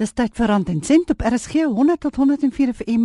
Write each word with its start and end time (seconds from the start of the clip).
Dis 0.00 0.14
tyd 0.16 0.32
vir 0.32 0.48
Rand 0.48 0.70
en 0.72 0.78
Sent 0.80 1.10
op 1.12 1.20
RSG 1.28 1.66
100 1.68 2.00
tot 2.00 2.16
104 2.16 2.70
FM 2.72 3.02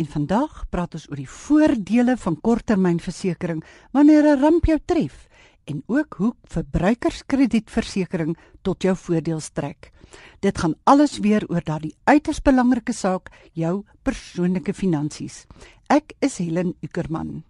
en 0.00 0.06
vandag 0.08 0.62
praat 0.72 0.94
ons 0.96 1.02
oor 1.10 1.18
die 1.20 1.28
voordele 1.28 2.14
van 2.16 2.38
korttermynversekering 2.40 3.58
wanneer 3.92 4.24
'n 4.30 4.40
ramp 4.40 4.64
jou 4.64 4.78
tref 4.80 5.28
en 5.66 5.82
ook 5.86 6.14
hoe 6.16 6.32
verbruikerskredietversekering 6.48 8.36
tot 8.62 8.82
jou 8.82 8.96
voordeel 8.96 9.40
strek. 9.40 9.92
Dit 10.40 10.58
gaan 10.58 10.74
alles 10.84 11.18
weer 11.18 11.44
oor 11.50 11.60
daardie 11.60 11.94
uiters 12.04 12.40
belangrike 12.40 12.92
saak, 12.92 13.28
jou 13.52 13.84
persoonlike 14.02 14.72
finansies. 14.72 15.46
Ek 15.88 16.14
is 16.20 16.38
Helen 16.38 16.74
Ukerman. 16.80 17.44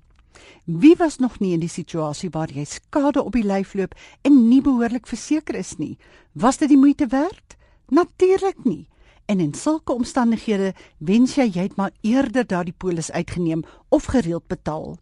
Wie 0.64 0.96
was 0.96 1.18
nog 1.18 1.38
nie 1.38 1.52
in 1.52 1.60
die 1.60 1.68
situasie 1.68 2.30
waar 2.30 2.50
jy 2.50 2.64
skade 2.64 3.22
op 3.22 3.32
die 3.32 3.46
lyf 3.46 3.74
loop 3.74 3.94
en 4.22 4.48
nie 4.48 4.60
behoorlik 4.60 5.06
verseker 5.06 5.54
is 5.54 5.78
nie? 5.78 5.98
Was 6.32 6.56
dit 6.58 6.68
die 6.68 6.78
moeite 6.78 7.06
werd? 7.06 7.57
Natuurlik 7.88 8.64
nie. 8.64 8.88
En 9.26 9.40
in 9.40 9.54
sulke 9.54 9.92
omstandighede 9.92 10.74
wens 10.98 11.34
jy 11.36 11.44
jy 11.52 11.68
het 11.68 11.76
maar 11.76 11.92
eerder 12.00 12.46
daardie 12.46 12.74
polis 12.76 13.10
uitgeneem 13.10 13.64
of 13.88 14.04
gereeld 14.04 14.46
betaal. 14.46 14.96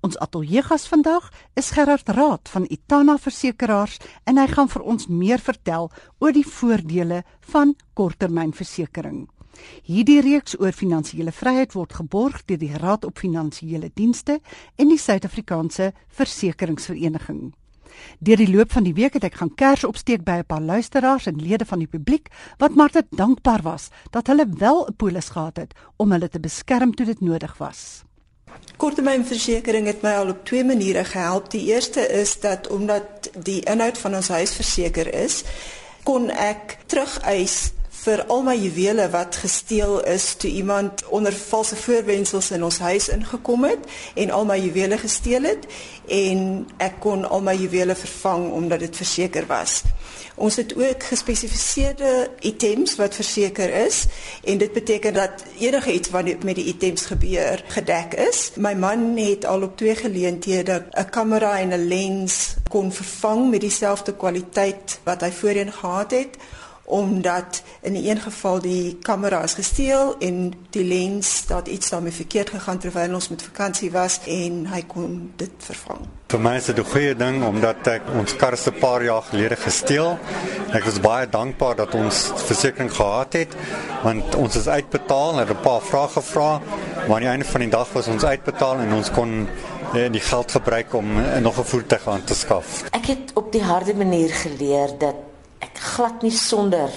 Ons 0.00 0.18
ateljeegas 0.18 0.86
vandag 0.88 1.30
is 1.54 1.70
Gerard 1.70 2.08
Raad 2.08 2.48
van 2.48 2.66
Itana 2.68 3.16
Versekeraars 3.18 3.98
en 4.24 4.38
hy 4.40 4.46
gaan 4.46 4.68
vir 4.68 4.82
ons 4.82 5.06
meer 5.06 5.40
vertel 5.40 5.90
oor 6.18 6.32
die 6.32 6.46
voordele 6.46 7.22
van 7.52 7.74
korttermynversekering. 7.94 9.28
Hierdie 9.82 10.20
reeks 10.22 10.58
oor 10.60 10.72
finansiële 10.72 11.32
vryheid 11.32 11.72
word 11.74 11.96
geborg 12.00 12.44
deur 12.46 12.60
die 12.60 12.74
Raad 12.74 13.04
op 13.08 13.18
Finansiële 13.18 13.90
Dienste 13.94 14.40
en 14.76 14.92
die 14.92 15.00
Suid-Afrikaanse 15.00 15.92
Versekeringsvereniging. 16.20 17.52
Deur 18.18 18.36
die 18.36 18.50
loop 18.50 18.72
van 18.72 18.82
die 18.82 18.94
week 18.94 19.12
het 19.12 19.24
ek 19.24 19.34
gaan 19.34 19.54
kers 19.54 19.84
opsteek 19.84 20.24
by 20.24 20.40
'n 20.40 20.46
paar 20.46 20.60
luisteraars 20.60 21.26
en 21.26 21.42
lede 21.42 21.64
van 21.64 21.78
die 21.78 21.88
publiek 21.88 22.28
wat 22.58 22.74
maar 22.74 22.90
te 22.90 23.02
dankbaar 23.10 23.62
was 23.62 23.88
dat 24.10 24.26
hulle 24.26 24.46
wel 24.58 24.86
'n 24.86 24.96
polis 24.96 25.28
gehad 25.28 25.56
het 25.56 25.74
om 25.96 26.12
hulle 26.12 26.28
te 26.28 26.40
beskerm 26.40 26.94
toe 26.94 27.06
dit 27.06 27.20
nodig 27.20 27.58
was. 27.58 28.02
Korttermynversekering 28.76 29.86
het 29.86 30.02
my 30.02 30.10
al 30.10 30.28
op 30.28 30.44
twee 30.44 30.64
maniere 30.64 31.04
gehelp. 31.04 31.50
Die 31.50 31.66
eerste 31.66 32.00
is 32.00 32.40
dat 32.40 32.68
omdat 32.68 33.30
die 33.42 33.60
inhoud 33.64 33.98
van 33.98 34.14
ons 34.14 34.28
huis 34.28 34.54
verseker 34.54 35.14
is, 35.14 35.44
kon 36.02 36.30
ek 36.30 36.78
terugeis 36.86 37.72
vir 37.98 38.24
al 38.30 38.42
my 38.46 38.54
juwele 38.56 39.08
wat 39.10 39.36
gesteel 39.42 39.98
is 40.06 40.34
toe 40.38 40.50
iemand 40.50 41.02
onder 41.08 41.32
valse 41.32 41.76
voorwendsels 41.76 42.50
in 42.54 42.64
ons 42.64 42.78
huis 42.78 43.08
ingekom 43.08 43.64
het 43.64 43.86
en 44.14 44.30
al 44.30 44.44
my 44.46 44.58
juwele 44.60 44.98
gesteel 44.98 45.48
het 45.48 45.66
en 46.06 46.44
ek 46.78 47.00
kon 47.04 47.24
al 47.26 47.42
my 47.44 47.54
juwele 47.58 47.96
vervang 47.98 48.50
omdat 48.52 48.84
dit 48.86 48.96
verseker 48.96 49.46
was. 49.46 49.82
Ons 50.38 50.56
het 50.56 50.76
ook 50.78 51.02
gespesifiseerde 51.02 52.30
items 52.46 52.94
wat 52.96 53.14
verseker 53.18 53.72
is 53.86 54.04
en 54.44 54.58
dit 54.58 54.72
beteken 54.72 55.14
dat 55.14 55.42
enige 55.58 55.92
iets 55.92 56.10
wat 56.14 56.30
met 56.46 56.54
die 56.54 56.68
items 56.70 57.08
gebeur 57.10 57.64
gedek 57.74 58.14
is. 58.14 58.52
My 58.56 58.74
man 58.74 59.16
het 59.16 59.44
al 59.44 59.66
op 59.66 59.76
twee 59.76 59.94
geleenthede 59.94 60.86
'n 60.90 61.10
kamera 61.10 61.58
en 61.58 61.74
'n 61.74 61.88
lens 61.88 62.54
kon 62.68 62.92
vervang 62.92 63.50
met 63.50 63.60
dieselfde 63.60 64.14
kwaliteit 64.14 65.00
wat 65.04 65.20
hy 65.20 65.30
voorheen 65.30 65.72
gehad 65.72 66.10
het 66.10 66.36
omdat 66.88 67.62
in 67.80 67.94
een 67.94 68.20
geval 68.20 68.60
die 68.64 68.96
kamera 69.04 69.42
is 69.42 69.52
gesteel 69.52 70.14
en 70.18 70.52
die 70.70 70.84
lens 70.84 71.46
dat 71.46 71.68
iets 71.68 71.90
daarmee 71.90 72.12
verkeerd 72.12 72.50
gegaan 72.50 72.78
terwyl 72.78 73.14
ons 73.14 73.28
met 73.28 73.42
vakansie 73.42 73.90
was 73.92 74.20
en 74.24 74.64
hy 74.72 74.80
kon 74.88 75.18
dit 75.36 75.52
vervang. 75.58 76.06
Vir 76.32 76.40
my 76.40 76.54
is 76.56 76.70
dit 76.70 76.78
'n 76.78 76.90
goeie 76.92 77.14
ding 77.16 77.44
omdat 77.44 77.86
ek 77.86 78.08
ons 78.18 78.36
kar 78.36 78.56
se 78.56 78.72
paar 78.72 79.04
jaar 79.04 79.22
gelede 79.22 79.56
gesteel. 79.56 80.18
Ek 80.72 80.84
is 80.84 81.00
baie 81.00 81.28
dankbaar 81.28 81.76
dat 81.76 81.94
ons 81.94 82.32
versekerings 82.34 82.96
gehad 82.96 83.32
het 83.32 83.56
want 84.02 84.34
ons 84.34 84.56
is 84.56 84.68
uitbetaal 84.68 85.32
en 85.32 85.46
het 85.46 85.56
'n 85.56 85.60
paar 85.60 85.80
vrae 85.82 86.08
gevra, 86.08 86.60
maar 87.06 87.16
aan 87.16 87.20
die 87.20 87.28
einde 87.28 87.44
van 87.44 87.60
die 87.60 87.70
dag 87.70 87.92
was 87.92 88.08
ons 88.08 88.24
uitbetaal 88.24 88.78
en 88.78 88.92
ons 88.92 89.10
kon 89.10 89.48
eh, 89.94 90.12
die 90.12 90.20
geld 90.20 90.52
gebruik 90.52 90.94
om 90.94 91.06
nog 91.42 91.58
'n 91.58 91.64
voertuig 91.64 92.08
aan 92.08 92.24
te 92.24 92.34
skaf. 92.34 92.84
Ek 92.90 93.06
het 93.06 93.30
op 93.34 93.52
die 93.52 93.62
harde 93.62 93.94
manier 93.94 94.28
geleer 94.28 94.98
dat 94.98 95.27
ek 95.64 95.78
glad 95.94 96.22
nie 96.22 96.34
sonder 96.34 96.92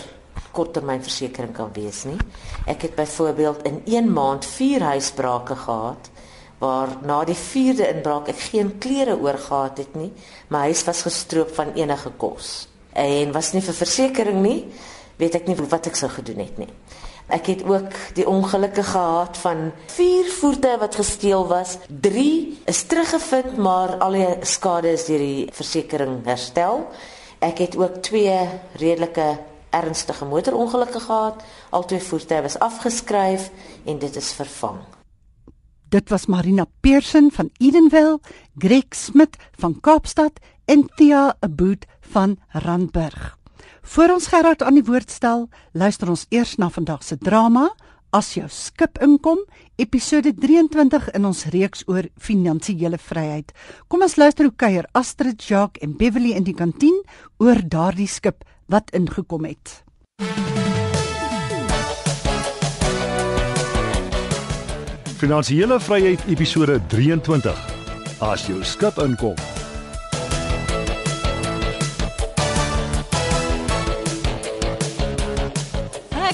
korttermynversekering 0.56 1.54
kan 1.56 1.72
wees 1.76 2.04
nie. 2.08 2.18
Ek 2.70 2.84
het 2.88 2.96
byvoorbeeld 2.96 3.64
in 3.68 3.82
1 3.86 4.12
maand 4.14 4.46
4 4.46 4.84
huisbrake 4.94 5.56
gehad 5.56 6.10
waar 6.62 6.92
na 7.02 7.24
die 7.26 7.38
4de 7.38 7.88
inbraak 7.90 8.28
ek 8.30 8.42
geen 8.52 8.76
klere 8.78 9.16
oor 9.18 9.40
gehad 9.42 9.80
het 9.82 9.96
nie. 9.98 10.12
My 10.54 10.68
huis 10.70 10.84
was 10.86 11.02
gestroop 11.08 11.56
van 11.58 11.74
enige 11.74 12.12
kos. 12.22 12.68
En 12.94 13.32
was 13.34 13.54
nie 13.56 13.64
vir 13.66 13.74
versekerings 13.74 14.44
nie, 14.46 14.60
weet 15.18 15.40
ek 15.40 15.48
nie 15.50 15.56
wat 15.58 15.90
ek 15.90 15.98
sou 15.98 16.10
gedoen 16.12 16.44
het 16.44 16.60
nie. 16.62 16.70
Ek 17.32 17.48
het 17.48 17.64
ook 17.64 17.96
die 18.18 18.28
ongelukke 18.28 18.84
gehad 18.84 19.40
van 19.42 19.72
4 19.96 20.30
voertuie 20.36 20.78
wat 20.82 21.00
gesteel 21.00 21.48
was. 21.48 21.78
3 21.88 22.60
is 22.70 22.84
teruggevind, 22.92 23.58
maar 23.58 23.96
al 24.04 24.20
die 24.20 24.30
skade 24.46 24.92
is 24.92 25.08
deur 25.08 25.24
die 25.24 25.48
versekerings 25.56 26.28
herstel. 26.28 26.86
Ek 27.42 27.58
het 27.58 27.74
ook 27.78 28.04
twee 28.06 28.38
redelike 28.78 29.40
ernstige 29.70 30.26
motorongelukke 30.26 31.00
gehad. 31.00 31.44
Al 31.70 31.86
twee 31.86 32.02
voertuie 32.02 32.42
was 32.42 32.60
afgeskryf 32.60 33.50
en 33.86 34.00
dit 34.00 34.16
is 34.16 34.34
vervang. 34.38 34.78
Dit 35.90 36.10
was 36.10 36.26
Marina 36.26 36.66
Pearson 36.80 37.32
van 37.32 37.50
Edenville, 37.58 38.20
Greg 38.58 38.94
Smit 38.96 39.38
van 39.60 39.80
Kaapstad 39.80 40.40
en 40.66 40.86
Tia 40.96 41.36
Aboot 41.40 41.86
van 42.00 42.38
Randburg. 42.48 43.38
Voor 43.82 44.10
ons 44.10 44.28
Gerard 44.28 44.64
aan 44.64 44.78
die 44.78 44.86
woord 44.86 45.12
stel, 45.12 45.50
luister 45.74 46.10
ons 46.10 46.26
eers 46.30 46.56
na 46.56 46.70
vandag 46.70 47.04
se 47.04 47.18
drama 47.18 47.72
As 48.12 48.34
jou 48.36 48.50
skip 48.52 48.98
inkom, 49.00 49.40
episode 49.80 50.34
23 50.36 51.14
in 51.16 51.28
ons 51.30 51.46
reeks 51.54 51.86
oor 51.88 52.10
finansiële 52.20 52.98
vryheid. 53.00 53.54
Kom 53.88 54.04
ons 54.04 54.18
luister 54.20 54.50
hoe 54.50 54.56
kuier 54.60 54.88
Astrid, 55.00 55.40
Jacques 55.40 55.80
en 55.80 55.94
Beverly 55.96 56.34
in 56.36 56.44
die 56.44 56.56
kantien 56.58 56.98
oor 57.40 57.64
daardie 57.64 58.10
skip 58.12 58.44
wat 58.68 58.92
ingekom 58.92 59.48
het. 59.48 59.78
Finansiële 65.24 65.80
vryheid 65.80 66.28
episode 66.28 66.82
23. 66.92 67.66
As 68.20 68.44
jou 68.52 68.60
skip 68.68 69.00
inkom. 69.00 69.40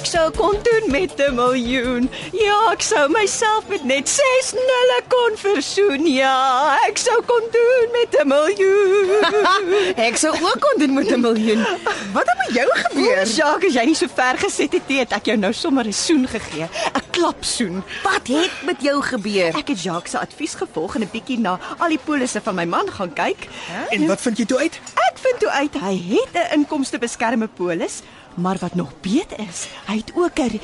Sou 0.07 0.31
kon 0.31 0.55
doen 0.63 0.91
met 0.91 1.11
'n 1.19 1.35
miljoen. 1.35 2.09
Ja, 2.31 2.71
ek 2.71 2.81
sou 2.81 3.09
myself 3.11 3.67
met 3.67 3.83
net 3.83 4.09
6 4.09 4.53
nulle 4.53 4.99
kon 5.07 5.37
versoen. 5.37 6.07
Ja, 6.07 6.77
ek 6.87 6.97
sou 6.97 7.21
kon 7.25 7.43
doen 7.51 7.87
met 7.91 8.15
'n 8.21 8.27
miljoen. 8.27 9.09
ek 10.09 10.17
sou 10.17 10.33
ook 10.33 10.59
kon 10.59 10.79
doen 10.79 10.93
met 10.93 11.11
'n 11.11 11.19
miljoen. 11.19 11.65
Wat 12.13 12.25
het 12.25 12.37
met 12.47 12.55
jou 12.55 12.69
gebeur? 12.73 13.25
Jacques, 13.27 13.69
as 13.69 13.73
jy 13.73 13.85
nie 13.85 13.95
so 13.95 14.07
ver 14.15 14.37
gesit 14.37 14.73
het 14.73 14.87
nie, 14.87 14.99
het 14.99 15.11
ek 15.11 15.25
jou 15.25 15.37
nou 15.37 15.53
sommer 15.53 15.85
'n 15.87 15.93
soen 15.93 16.27
gegee. 16.27 16.63
'n 16.95 17.05
Klapsoen. 17.11 17.83
Wat 18.03 18.27
het 18.27 18.51
met 18.65 18.81
jou 18.81 19.01
gebeur? 19.01 19.55
Ek 19.57 19.67
het 19.67 19.81
Jacques 19.81 20.11
se 20.11 20.19
advies 20.19 20.53
gevolg 20.55 20.95
en 20.95 21.01
'n 21.01 21.09
bietjie 21.11 21.39
na 21.39 21.59
al 21.77 21.89
die 21.89 21.99
polisse 22.05 22.41
van 22.41 22.55
my 22.55 22.65
man 22.65 22.87
gaan 22.91 23.13
kyk. 23.13 23.47
Huh? 23.67 23.93
En 23.93 24.07
wat 24.07 24.21
vind 24.21 24.37
jy 24.37 24.45
toe 24.45 24.59
uit? 24.59 24.79
Ek 24.93 25.17
vind 25.17 25.39
toe 25.39 25.49
uit 25.49 25.73
hy 25.73 25.95
het 26.13 26.33
'n 26.33 26.53
inkomstebeskermende 26.59 27.53
polis 27.55 28.01
Maar 28.37 28.57
wat 28.59 28.75
nog 28.75 28.91
beter 29.01 29.39
is, 29.49 29.65
hy 29.85 29.95
het 29.97 30.11
ook 30.13 30.37
'n 30.39 30.59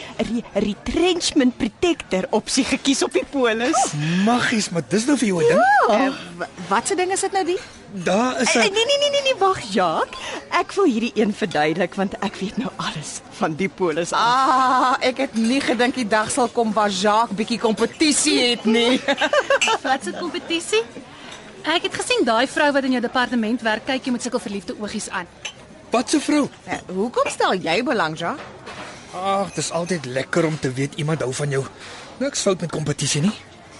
retrenchment 0.53 1.57
protector 1.57 2.27
opsie 2.29 2.63
gekies 2.63 3.03
op 3.03 3.13
die 3.13 3.25
polis. 3.29 3.85
Oh, 3.85 4.25
Magies, 4.25 4.69
maar 4.69 4.81
dis 4.87 5.05
nou 5.05 5.17
vir 5.17 5.27
jou 5.27 5.43
'n 5.43 5.47
ding. 5.47 5.61
Ja. 5.87 6.05
Uh, 6.05 6.13
wat 6.67 6.87
se 6.87 6.95
ding 6.95 7.11
is 7.11 7.19
dit 7.19 7.31
nou 7.31 7.45
die? 7.45 7.59
Daar 7.91 8.41
is 8.41 8.53
'n 8.53 8.59
Nee 8.59 8.69
nee 8.69 8.85
nee 8.85 9.09
nee, 9.09 9.21
nee 9.21 9.35
wag, 9.37 9.61
Jacques. 9.73 10.19
Ek 10.49 10.71
wil 10.71 10.85
hierdie 10.85 11.11
een 11.15 11.33
verduidelik 11.33 11.95
want 11.95 12.13
ek 12.19 12.35
weet 12.35 12.57
nou 12.57 12.69
alles 12.75 13.21
van 13.29 13.55
die 13.55 13.69
polis. 13.69 14.11
Ah, 14.11 14.95
ek 14.99 15.17
het 15.17 15.33
nie 15.33 15.61
gedink 15.61 15.95
die 15.95 16.07
dag 16.07 16.31
sal 16.31 16.47
kom 16.47 16.73
waar 16.73 16.89
Jacques 16.89 17.37
bietjie 17.37 17.59
kompetisie 17.59 18.49
het 18.49 18.65
nie. 18.65 19.01
wat 19.87 20.03
se 20.03 20.13
kompetisie? 20.19 20.83
Ek 21.63 21.83
het 21.83 21.93
gesien 21.93 22.25
daai 22.25 22.47
vrou 22.47 22.71
wat 22.71 22.83
in 22.83 22.91
jou 22.91 23.01
departement 23.01 23.61
werk, 23.61 23.85
kyk 23.85 24.05
jy 24.05 24.11
met 24.11 24.21
sulke 24.21 24.39
verliefde 24.39 24.75
oogies 24.79 25.09
aan. 25.09 25.27
Wat 25.93 26.09
se 26.09 26.19
vrou? 26.19 26.47
Ja, 26.65 26.79
hoekom 26.89 27.29
stel 27.29 27.53
jy 27.61 27.83
belang, 27.85 28.17
Ja? 28.17 28.35
Ag, 29.13 29.51
dit 29.53 29.61
is 29.61 29.71
altyd 29.71 30.05
lekker 30.09 30.45
om 30.45 30.55
te 30.59 30.71
weet 30.73 30.95
iemand 30.97 31.21
hou 31.21 31.33
van 31.37 31.49
jou. 31.53 31.61
Niks 32.17 32.41
fout 32.41 32.61
met 32.61 32.71
kompetisie 32.73 33.21
nie. 33.21 33.33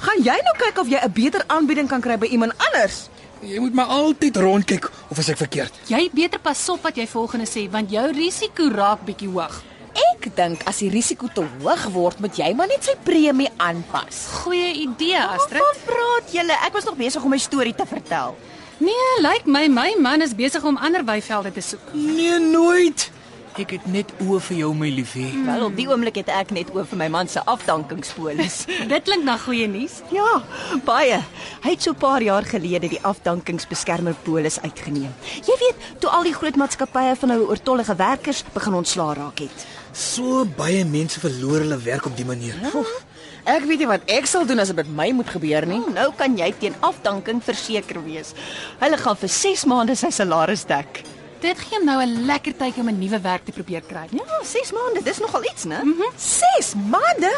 Gaan 0.03 0.21
jy 0.21 0.35
nou 0.45 0.53
kyk 0.59 0.77
of 0.77 0.87
jy 0.91 0.99
'n 1.01 1.11
beter 1.11 1.43
aanbieding 1.47 1.87
kan 1.89 2.01
kry 2.01 2.17
by 2.17 2.25
iemand 2.29 2.53
anders? 2.57 3.09
Jy 3.41 3.59
moet 3.59 3.73
maar 3.73 3.85
altyd 3.85 4.37
rondkyk 4.37 4.91
of 5.09 5.17
as 5.17 5.29
ek 5.29 5.37
verkeerd. 5.37 5.73
Jy 5.87 6.09
beter 6.13 6.39
pas 6.39 6.69
op 6.69 6.83
wat 6.83 6.95
jy 6.95 7.07
volgende 7.07 7.47
sê 7.47 7.69
want 7.71 7.89
jou 7.89 8.11
risiko 8.11 8.69
raak 8.69 9.05
bietjie 9.05 9.29
hoog. 9.29 9.63
Ek 9.93 10.35
dink 10.35 10.61
as 10.65 10.77
die 10.77 10.89
risiko 10.89 11.27
te 11.33 11.41
hoog 11.61 11.83
word, 11.93 12.19
moet 12.19 12.35
jy 12.37 12.53
maar 12.53 12.67
net 12.67 12.83
sy 12.83 12.95
premie 13.03 13.49
aanpas. 13.57 14.27
Goeie 14.43 14.73
idee, 14.73 15.17
Astrid. 15.17 15.61
Wat 15.61 15.85
praat 15.85 16.31
julle? 16.31 16.53
Ek 16.65 16.73
was 16.73 16.83
nog 16.83 16.95
besig 16.95 17.23
om 17.23 17.29
my 17.29 17.37
storie 17.37 17.75
te 17.75 17.85
vertel. 17.85 18.35
Nee, 18.77 19.21
lyk 19.21 19.45
like 19.45 19.49
my 19.49 19.67
my 19.67 19.95
man 19.99 20.21
is 20.21 20.35
besig 20.35 20.63
om 20.63 20.77
ander 20.77 21.05
weivelde 21.05 21.51
te 21.51 21.61
soek. 21.61 21.93
Nee, 21.93 22.39
nooit. 22.39 23.11
Ek 23.53 23.69
het 23.75 23.83
net 23.85 24.09
oë 24.25 24.39
vir 24.47 24.57
jou, 24.63 24.71
my 24.73 24.87
liefie. 24.89 25.27
Wel, 25.45 25.65
op 25.67 25.75
die 25.77 25.85
oomblik 25.85 26.15
het 26.17 26.29
ek 26.33 26.49
net 26.55 26.71
oor 26.73 26.87
vir 26.89 26.97
my 27.03 27.07
man 27.13 27.27
se 27.29 27.41
afdankingspolis. 27.45 28.63
Dit 28.91 29.05
klink 29.05 29.27
na 29.27 29.35
goeie 29.37 29.67
nuus. 29.69 29.99
Ja, 30.09 30.41
baie. 30.87 31.19
Hy 31.61 31.75
het 31.75 31.85
so 31.85 31.93
'n 31.93 32.01
paar 32.01 32.25
jaar 32.25 32.49
gelede 32.49 32.89
die 32.89 33.01
afdankingsbeskermerpolis 33.05 34.57
uitgeneem. 34.65 35.13
Jy 35.45 35.57
weet, 35.61 35.77
toe 35.99 36.09
al 36.09 36.23
die 36.23 36.33
groot 36.33 36.57
maatskappye 36.57 37.13
van 37.15 37.29
hulle 37.29 37.47
oortollige 37.47 37.95
werkers 37.95 38.43
begin 38.53 38.73
ontslaa 38.73 39.13
raak 39.13 39.39
het. 39.39 39.67
So 39.93 40.45
baie 40.57 40.81
mense 40.85 41.19
verloor 41.19 41.61
hulle 41.61 41.77
werk 41.77 42.05
op 42.05 42.17
die 42.17 42.25
manier. 42.25 42.57
Oef, 42.73 43.05
ek 43.45 43.63
weet 43.67 43.79
nie 43.79 43.87
wat 43.87 44.01
ek 44.07 44.25
sal 44.25 44.45
doen 44.45 44.59
as 44.59 44.67
dit 44.67 44.75
met 44.75 44.89
my 44.89 45.11
moet 45.11 45.29
gebeur 45.29 45.65
nie. 45.65 45.81
Nou 45.93 46.11
kan 46.17 46.37
jy 46.37 46.53
teen 46.59 46.75
afdanking 46.81 47.41
verseker 47.43 48.03
wees. 48.03 48.33
Hulle 48.79 48.97
gaan 48.97 49.15
vir 49.17 49.29
6 49.29 49.65
maande 49.65 49.95
sy 49.95 50.09
salaris 50.09 50.65
dek. 50.65 51.03
Dit 51.43 51.59
gee 51.59 51.77
hom 51.77 51.85
nou 51.85 51.99
'n 52.01 52.25
lekker 52.25 52.53
tyd 52.57 52.77
om 52.77 52.87
'n 52.89 52.99
nuwe 52.99 53.19
werk 53.21 53.45
te 53.45 53.51
probeer 53.51 53.81
kry. 53.81 54.07
Ja, 54.11 54.23
6 54.43 54.71
maande, 54.71 55.03
dis 55.03 55.19
nogal 55.19 55.43
iets, 55.43 55.65
né? 55.65 55.83
Mhm. 55.83 56.03
6 56.17 56.73
maande? 56.75 57.31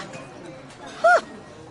Huh, 1.02 1.22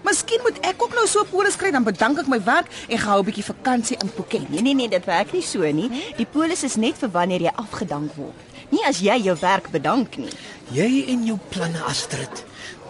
Miskien 0.04 0.42
moet 0.44 0.58
ek 0.60 0.82
ook 0.82 0.92
nou 0.94 1.06
so 1.06 1.20
'n 1.22 1.28
polis 1.30 1.56
kry 1.56 1.70
dan 1.70 1.84
bedank 1.84 2.18
ek 2.18 2.26
my 2.28 2.40
werk 2.44 2.66
en 2.88 2.98
gaan 2.98 3.12
hou 3.12 3.20
'n 3.22 3.24
bietjie 3.24 3.44
vakansie 3.44 3.96
in 4.02 4.10
Phuket. 4.10 4.48
Nee 4.50 4.60
nee 4.62 4.74
nee, 4.74 4.88
dit 4.88 5.04
werk 5.04 5.32
nie 5.32 5.42
so 5.42 5.60
nie. 5.72 5.90
Die 6.16 6.26
polis 6.26 6.62
is 6.62 6.76
net 6.76 6.96
vir 6.98 7.08
wanneer 7.10 7.40
jy 7.40 7.52
afgedank 7.56 8.12
word. 8.16 8.34
Nie 8.70 8.84
as 8.86 9.00
jy 9.00 9.16
jou 9.22 9.36
werk 9.40 9.70
bedank 9.70 10.16
nie. 10.18 10.32
Jy 10.72 11.04
en 11.08 11.24
jou 11.24 11.38
planne, 11.48 11.80
Astrid. 11.86 12.44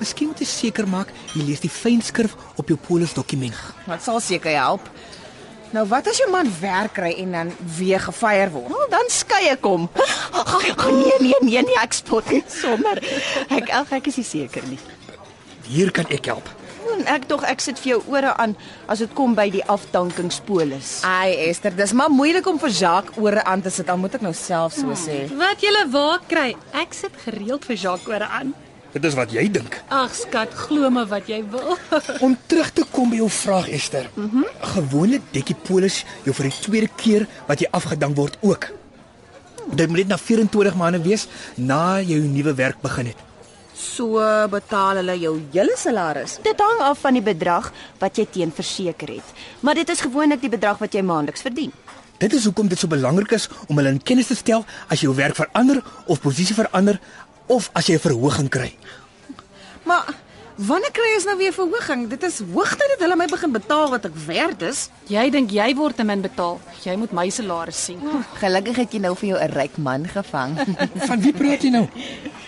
Miskien 0.05 0.29
moet 0.29 0.41
jy 0.43 0.49
seker 0.51 0.85
maak 0.85 1.09
jy 1.33 1.47
lees 1.49 1.62
die 1.65 1.73
fynskrif 1.73 2.35
op 2.61 2.69
jou 2.69 2.77
polisdokument. 2.77 3.56
Wat 3.89 4.03
sal 4.05 4.19
seker 4.21 4.53
help. 4.53 4.89
Nou 5.73 5.87
wat 5.89 6.11
as 6.11 6.19
jou 6.21 6.27
man 6.31 6.51
werk 6.61 6.93
kry 6.99 7.15
en 7.23 7.33
dan 7.33 7.53
weer 7.79 8.03
gefyer 8.05 8.53
word? 8.53 8.69
Wel, 8.69 8.91
dan 8.93 9.09
skei 9.11 9.49
ek 9.55 9.65
hom. 9.65 9.89
Nee 10.85 11.17
nee 11.23 11.39
nee 11.41 11.62
nee, 11.65 11.79
ek 11.81 11.97
spot 11.97 12.29
net 12.31 12.53
sommer. 12.53 13.01
Ek 13.49 13.73
ag 13.73 13.95
ek 13.97 14.11
is 14.12 14.19
nie 14.21 14.27
seker 14.29 14.67
nie. 14.69 14.79
Hier 15.71 15.89
kan 15.95 16.11
ek 16.12 16.29
help. 16.29 16.50
En 16.93 17.07
ek 17.11 17.25
tog 17.31 17.47
ek 17.49 17.65
sit 17.65 17.81
vir 17.81 17.95
jou 17.95 18.00
ore 18.12 18.35
aan 18.45 18.53
as 18.93 19.00
dit 19.03 19.17
kom 19.17 19.33
by 19.35 19.49
die 19.55 19.65
afdankingspolis. 19.73 20.99
Ai 21.09 21.33
Esther, 21.49 21.73
dis 21.75 21.97
maar 21.97 22.12
moeilik 22.12 22.47
om 22.50 22.61
vir 22.61 22.77
Jacques 22.77 23.17
ore 23.25 23.43
aan 23.49 23.65
te 23.65 23.73
sit. 23.73 23.89
Dan 23.89 24.05
moet 24.05 24.21
ek 24.21 24.27
nou 24.29 24.35
self 24.37 24.77
so 24.77 24.93
sê. 25.00 25.25
Wat 25.33 25.65
jy 25.65 25.73
waar 25.97 26.21
kry? 26.29 26.53
Ek 26.77 26.93
sit 26.95 27.17
gereeld 27.25 27.65
vir 27.65 27.81
Jacques 27.81 28.12
ore 28.12 28.29
aan. 28.29 28.53
Dit 28.94 29.05
is 29.08 29.17
wat 29.19 29.32
jy 29.35 29.43
dink. 29.50 29.81
Ag 29.91 30.12
skat, 30.14 30.52
glo 30.55 30.87
my 30.94 31.02
wat 31.11 31.26
jy 31.26 31.41
wil. 31.50 31.75
Om 32.25 32.37
terug 32.46 32.70
te 32.76 32.85
kom 32.94 33.11
by 33.11 33.19
jou 33.19 33.31
vraag, 33.31 33.67
Esther. 33.75 34.06
Mm 34.14 34.31
-hmm. 34.31 34.46
Gewoonlik 34.75 35.23
dek 35.35 35.46
die 35.50 35.58
polis 35.67 36.05
jou 36.23 36.35
vir 36.35 36.46
die 36.50 36.61
tweede 36.61 36.91
keer 36.96 37.26
wat 37.49 37.61
jy 37.61 37.69
afgedank 37.70 38.17
word 38.17 38.38
ook. 38.41 38.70
Dit 39.75 39.88
moet 39.88 39.96
net 39.96 40.08
na 40.08 40.19
24 40.19 40.75
maande 40.75 41.02
wees 41.02 41.26
na 41.56 41.99
jy 41.99 42.20
jou 42.20 42.29
nuwe 42.29 42.55
werk 42.55 42.81
begin 42.81 43.06
het. 43.06 43.17
So 43.75 44.23
betaal 44.50 44.97
hulle 44.97 45.19
jou 45.19 45.40
hele 45.52 45.75
salaris. 45.76 46.38
Dit 46.43 46.61
hang 46.61 46.81
af 46.81 46.99
van 46.99 47.12
die 47.12 47.23
bedrag 47.23 47.73
wat 47.99 48.17
jy 48.17 48.26
teen 48.31 48.52
verseker 48.55 49.08
het, 49.08 49.26
maar 49.61 49.75
dit 49.75 49.88
is 49.88 50.00
gewoonlik 50.00 50.40
die 50.40 50.50
bedrag 50.50 50.79
wat 50.79 50.94
jy 50.94 51.02
maandeliks 51.02 51.43
verdien. 51.43 51.73
Dit 52.23 52.32
is 52.32 52.44
hoekom 52.47 52.69
dit 52.70 52.79
so 52.79 52.87
belangrik 52.87 53.32
is 53.35 53.49
om 53.67 53.76
hulle 53.76 53.90
in 53.90 54.02
kennis 54.02 54.31
te 54.31 54.37
stel 54.38 54.62
as 54.87 55.00
jy 55.00 55.08
jou 55.08 55.17
werk 55.19 55.35
verander 55.35 55.81
of 56.06 56.23
posisie 56.23 56.55
verander 56.55 57.00
of 57.46 57.70
as 57.73 57.87
jy 57.87 57.94
'n 57.94 58.00
verhoging 58.00 58.49
kry. 58.49 58.75
Maar 59.85 60.05
wanneer 60.56 60.91
kry 60.93 61.14
ons 61.14 61.25
nou 61.25 61.37
weer 61.37 61.52
verhoging? 61.52 62.08
Dit 62.08 62.23
is 62.23 62.41
hoogtyd 62.52 62.88
dat 62.94 63.00
hulle 63.00 63.17
my 63.17 63.26
begin 63.26 63.52
betaal 63.52 63.91
wat 63.91 64.05
ek 64.05 64.17
werd 64.26 64.62
is. 64.62 64.88
Jy 65.06 65.31
dink 65.31 65.50
jy 65.50 65.75
word 65.75 65.96
te 65.96 66.05
min 66.05 66.20
betaal. 66.20 66.61
Jy 66.85 66.96
moet 66.96 67.12
my 67.12 67.29
salaris 67.29 67.85
sien. 67.85 68.00
Gelukkig 68.41 68.76
het 68.76 68.93
jy 68.93 69.00
nou 69.00 69.14
vir 69.17 69.29
jou 69.29 69.38
'n 69.38 69.52
ryk 69.52 69.76
man 69.76 70.06
gevang. 70.08 70.56
Van 71.08 71.20
wie 71.20 71.32
praat 71.32 71.62
jy 71.62 71.70
nou? 71.70 71.88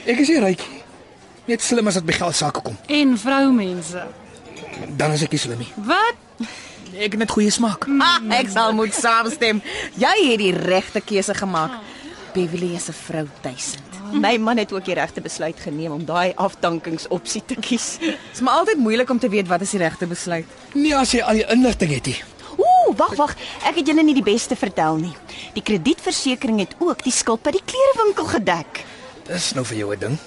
Ek 0.06 0.18
is 0.18 0.28
nie 0.28 0.40
ryk 0.40 0.58
nie. 0.70 0.82
Net 1.46 1.62
slim 1.62 1.86
as 1.86 1.94
dit 1.94 2.04
by 2.06 2.12
geld 2.12 2.34
sake 2.34 2.60
kom. 2.60 2.76
En 2.88 3.18
vroumense. 3.18 4.06
Dan 4.96 5.12
is 5.12 5.22
ek 5.22 5.30
nie 5.30 5.38
slim 5.38 5.58
nie. 5.58 5.72
Wat? 5.76 6.16
Ek 6.96 7.12
het 7.12 7.18
net 7.18 7.30
goeie 7.30 7.50
smaak. 7.50 7.86
Ah, 8.00 8.18
ek 8.30 8.48
sal 8.48 8.72
moet 8.72 8.94
saamstem. 8.94 9.62
Jy 9.98 10.30
het 10.30 10.38
die 10.38 10.52
regte 10.52 11.00
keuse 11.00 11.34
gemaak. 11.34 11.70
Beverly 12.36 12.74
is 12.74 12.88
'n 12.88 12.92
vrou 12.92 13.26
duisend. 13.40 13.88
My 14.12 14.36
man 14.36 14.56
het 14.56 14.72
ook 14.72 14.84
die 14.84 14.94
regte 14.94 15.20
besluit 15.20 15.60
geneem 15.60 15.92
om 15.92 16.04
daai 16.04 16.32
afdankingsopsie 16.34 17.42
te 17.46 17.54
kies. 17.54 17.96
Dit 17.98 18.18
is 18.34 18.40
maar 18.40 18.54
altyd 18.54 18.76
moeilik 18.76 19.10
om 19.10 19.18
te 19.18 19.28
weet 19.28 19.48
wat 19.48 19.60
is 19.60 19.70
die 19.70 19.80
regte 19.80 20.06
besluit. 20.06 20.44
Nee, 20.74 20.96
as 20.96 21.12
jy 21.12 21.22
al 21.22 21.40
die 21.40 21.46
inligting 21.48 21.94
het 21.94 22.06
nie. 22.06 22.22
Ooh, 22.56 22.96
wag 22.96 23.14
wag, 23.16 23.32
ek 23.64 23.80
het 23.80 23.86
julle 23.86 24.04
nie 24.04 24.14
die 24.14 24.26
beste 24.26 24.56
vertel 24.56 24.96
nie. 24.96 25.14
Die 25.54 25.62
kredietversekering 25.62 26.58
het 26.60 26.76
ook 26.78 27.02
die 27.02 27.12
skuld 27.12 27.42
by 27.42 27.50
die 27.56 27.64
klerewinkel 27.64 28.28
gedek. 28.36 28.84
Dis 29.26 29.54
nou 29.54 29.64
vir 29.64 29.76
jou 29.76 29.94
'n 29.94 29.98
ding. 29.98 30.18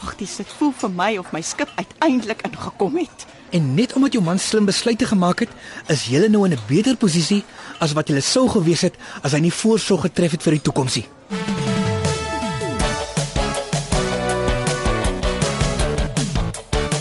Wag, 0.00 0.16
dis 0.16 0.36
dit 0.36 0.48
voel 0.58 0.72
vir 0.72 0.90
my 0.90 1.18
of 1.18 1.32
my 1.32 1.42
skip 1.42 1.68
uiteindelik 1.76 2.42
ingekom 2.48 2.96
het. 2.96 3.26
En 3.50 3.74
net 3.74 3.92
omdat 3.92 4.12
jou 4.12 4.24
man 4.24 4.38
slim 4.38 4.64
besluite 4.64 5.06
gemaak 5.06 5.38
het, 5.38 5.48
is 5.86 6.06
jy 6.06 6.26
nou 6.28 6.44
in 6.46 6.52
'n 6.52 6.66
beter 6.68 6.96
posisie 6.96 7.44
as 7.78 7.92
wat 7.92 8.08
jy 8.08 8.20
sou 8.20 8.48
gewees 8.48 8.80
het 8.80 8.94
as 9.22 9.32
hy 9.32 9.38
nie 9.38 9.52
voorsorg 9.52 10.00
getref 10.00 10.30
het 10.30 10.42
vir 10.42 10.52
die 10.52 10.62
toekoms 10.62 10.94
nie. 10.94 11.06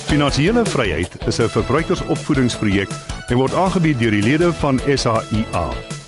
Finansiële 0.07 0.65
vryheid 0.65 1.17
is 1.27 1.39
'n 1.39 1.49
verbruikersopvoedingsprojek 1.49 2.89
en 3.27 3.37
word 3.37 3.53
aangebied 3.53 3.99
deur 3.99 4.11
die 4.11 4.23
lede 4.23 4.53
van 4.53 4.79
SAIA. 4.95 5.98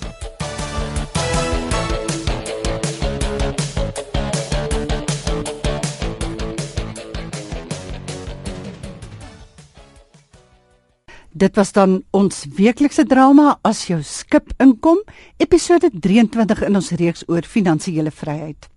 Dit 11.42 11.56
was 11.58 11.72
dan 11.74 11.96
ons 12.14 12.44
weeklikse 12.54 13.02
drama 13.10 13.56
as 13.66 13.80
jou 13.88 13.96
skip 14.06 14.52
inkom, 14.62 15.00
episode 15.42 15.88
23 15.90 16.60
in 16.68 16.78
ons 16.78 16.90
reeks 17.00 17.24
oor 17.26 17.42
finansiële 17.42 18.12
vryheid. 18.14 18.68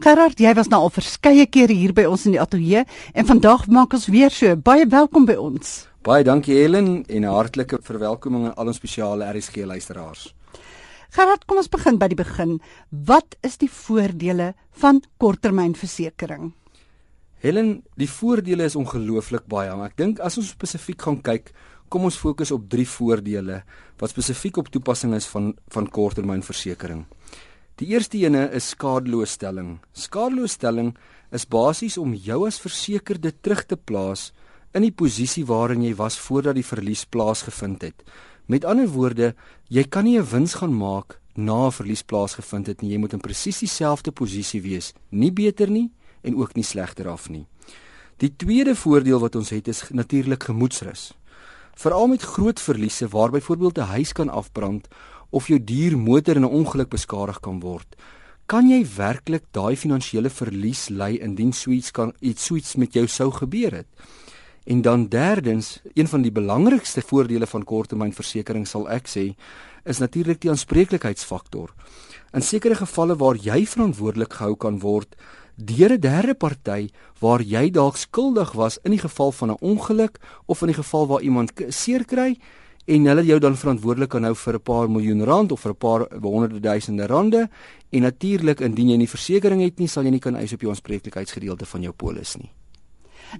Gerard, 0.00 0.40
jy 0.40 0.54
was 0.56 0.70
nou 0.72 0.78
al 0.86 0.94
verskeie 0.94 1.44
kere 1.44 1.76
hier 1.76 1.92
by 1.92 2.06
ons 2.08 2.24
in 2.24 2.32
die 2.32 2.40
ateljee 2.40 2.86
en 3.12 3.28
vandag 3.28 3.66
maak 3.68 3.92
ons 3.98 4.08
weer 4.08 4.32
so. 4.32 4.56
Baie 4.56 4.88
welkom 4.88 5.28
by 5.28 5.36
ons. 5.36 5.74
Baie 6.00 6.24
dankie 6.24 6.56
Helen 6.56 7.04
en 7.04 7.24
'n 7.28 7.36
hartlike 7.36 7.82
verwelkoming 7.82 8.46
aan 8.46 8.56
al 8.56 8.72
ons 8.72 8.80
spesiale 8.80 9.28
RSG 9.28 9.68
luisteraars. 9.68 10.32
Gerard, 11.10 11.44
kom 11.44 11.58
ons 11.58 11.68
begin 11.68 11.98
by 11.98 12.08
die 12.08 12.22
begin. 12.24 12.60
Wat 12.88 13.36
is 13.42 13.58
die 13.58 13.70
voordele 13.70 14.54
van 14.72 15.02
korttermynversekering? 15.18 16.54
Helen, 17.44 17.82
die 18.00 18.08
voordele 18.08 18.64
is 18.64 18.76
ongelooflik 18.76 19.44
baie, 19.46 19.76
maar 19.76 19.90
ek 19.90 19.96
dink 19.96 20.20
as 20.20 20.38
ons 20.38 20.48
spesifiek 20.48 21.02
gaan 21.02 21.20
kyk, 21.20 21.52
kom 21.94 22.08
ons 22.08 22.18
fokus 22.18 22.50
op 22.50 22.66
drie 22.70 22.86
voordele 22.90 23.60
wat 24.00 24.10
spesifiek 24.10 24.58
op 24.58 24.70
toepassing 24.74 25.14
is 25.14 25.28
van 25.30 25.52
van 25.70 25.86
korttermynversekering. 25.86 27.04
Die 27.78 27.92
eerste 27.94 28.18
ene 28.18 28.48
is 28.54 28.72
skadeloosstelling. 28.74 29.76
Skadeloosstelling 29.94 30.92
is 31.34 31.46
basies 31.46 31.98
om 31.98 32.14
jou 32.14 32.44
as 32.48 32.60
versekerde 32.62 33.32
terug 33.42 33.64
te 33.70 33.78
plaas 33.78 34.32
in 34.74 34.82
die 34.82 34.94
posisie 34.94 35.44
waarin 35.46 35.82
jy 35.86 35.94
was 35.98 36.18
voordat 36.18 36.58
die 36.58 36.66
verlies 36.66 37.04
plaasgevind 37.06 37.86
het. 37.86 38.02
Met 38.50 38.66
ander 38.66 38.90
woorde, 38.90 39.34
jy 39.70 39.84
kan 39.84 40.04
nie 40.04 40.18
'n 40.18 40.30
wins 40.30 40.54
gaan 40.54 40.74
maak 40.74 41.20
na 41.36 41.66
'n 41.66 41.72
verlies 41.72 42.02
plaasgevind 42.02 42.66
het 42.66 42.82
nie. 42.82 42.90
Jy 42.92 42.98
moet 42.98 43.12
in 43.12 43.20
presies 43.20 43.58
dieselfde 43.58 44.12
posisie 44.12 44.62
wees, 44.62 44.92
nie 45.10 45.30
beter 45.30 45.70
nie 45.70 45.92
en 46.22 46.36
ook 46.36 46.54
nie 46.54 46.64
slegter 46.64 47.08
af 47.08 47.28
nie. 47.28 47.46
Die 48.18 48.36
tweede 48.36 48.74
voordeel 48.74 49.20
wat 49.20 49.36
ons 49.36 49.50
het 49.50 49.68
is 49.68 49.82
natuurlik 49.90 50.42
gemoedsrus. 50.42 51.12
Veral 51.74 52.06
met 52.06 52.22
groot 52.22 52.60
verliese 52.60 53.08
waar 53.08 53.30
byvoorbeeld 53.30 53.78
'n 53.78 53.90
huis 53.96 54.12
kan 54.12 54.28
afbrand 54.28 54.88
of 55.30 55.48
jou 55.48 55.64
dier 55.64 55.98
motor 55.98 56.36
in 56.36 56.42
'n 56.42 56.56
ongeluk 56.60 56.88
beskadig 56.88 57.40
kan 57.40 57.60
word, 57.60 57.96
kan 58.46 58.68
jy 58.68 58.86
werklik 58.96 59.42
daai 59.50 59.76
finansiële 59.76 60.30
verlies 60.30 60.88
ly 60.88 61.18
indien 61.20 61.52
suits 61.52 61.90
kan 61.90 62.12
iets 62.20 62.44
suits 62.44 62.76
met 62.76 62.92
jou 62.92 63.06
sou 63.06 63.30
gebeur 63.30 63.72
het. 63.72 63.86
En 64.64 64.82
dan 64.82 65.08
derdens, 65.08 65.80
een 65.94 66.08
van 66.08 66.22
die 66.22 66.32
belangrikste 66.32 67.02
voordele 67.02 67.46
van 67.46 67.64
korttermynversekering 67.64 68.66
sal 68.66 68.88
ek 68.88 69.08
sê, 69.08 69.34
is 69.84 69.98
natuurlik 69.98 70.40
die 70.40 70.50
aanspreeklikheidsfaktor. 70.50 71.74
In 72.32 72.42
sekere 72.42 72.74
gevalle 72.74 73.16
waar 73.16 73.36
jy 73.36 73.66
verantwoordelik 73.66 74.32
gehou 74.32 74.56
kan 74.56 74.78
word 74.78 75.16
deur 75.56 75.92
'n 75.92 76.00
derde 76.00 76.34
party 76.34 76.88
waar 77.20 77.42
jy 77.42 77.70
dalk 77.70 77.96
skuldig 77.96 78.52
was 78.52 78.78
in 78.82 78.90
die 78.90 79.00
geval 79.00 79.32
van 79.32 79.50
'n 79.50 79.60
ongeluk 79.60 80.18
of 80.46 80.60
in 80.60 80.66
die 80.66 80.82
geval 80.82 81.06
waar 81.06 81.20
iemand 81.20 81.52
seer 81.68 82.04
kry 82.04 82.38
en 82.84 83.06
hulle 83.06 83.24
jou 83.24 83.38
dan 83.38 83.56
verantwoordelik 83.56 84.10
kan 84.10 84.24
hou 84.24 84.34
vir 84.34 84.54
'n 84.54 84.62
paar 84.62 84.90
miljoen 84.90 85.24
rand 85.24 85.52
of 85.52 85.60
vir 85.60 85.72
'n 85.72 85.76
paar 85.76 86.06
honderde 86.20 86.60
duisende 86.60 87.06
rande 87.06 87.48
en 87.90 88.02
natuurlik 88.02 88.60
indien 88.60 88.88
jy 88.88 88.96
nie 88.96 89.08
versekerings 89.08 89.64
het 89.64 89.78
nie 89.78 89.88
sal 89.88 90.04
jy 90.04 90.10
nie 90.10 90.20
kan 90.20 90.36
eis 90.36 90.52
op 90.52 90.60
jou 90.60 90.70
aanspreeklikheidsgedeelte 90.70 91.66
van 91.66 91.82
jou 91.82 91.92
polis 91.92 92.36
nie. 92.36 92.50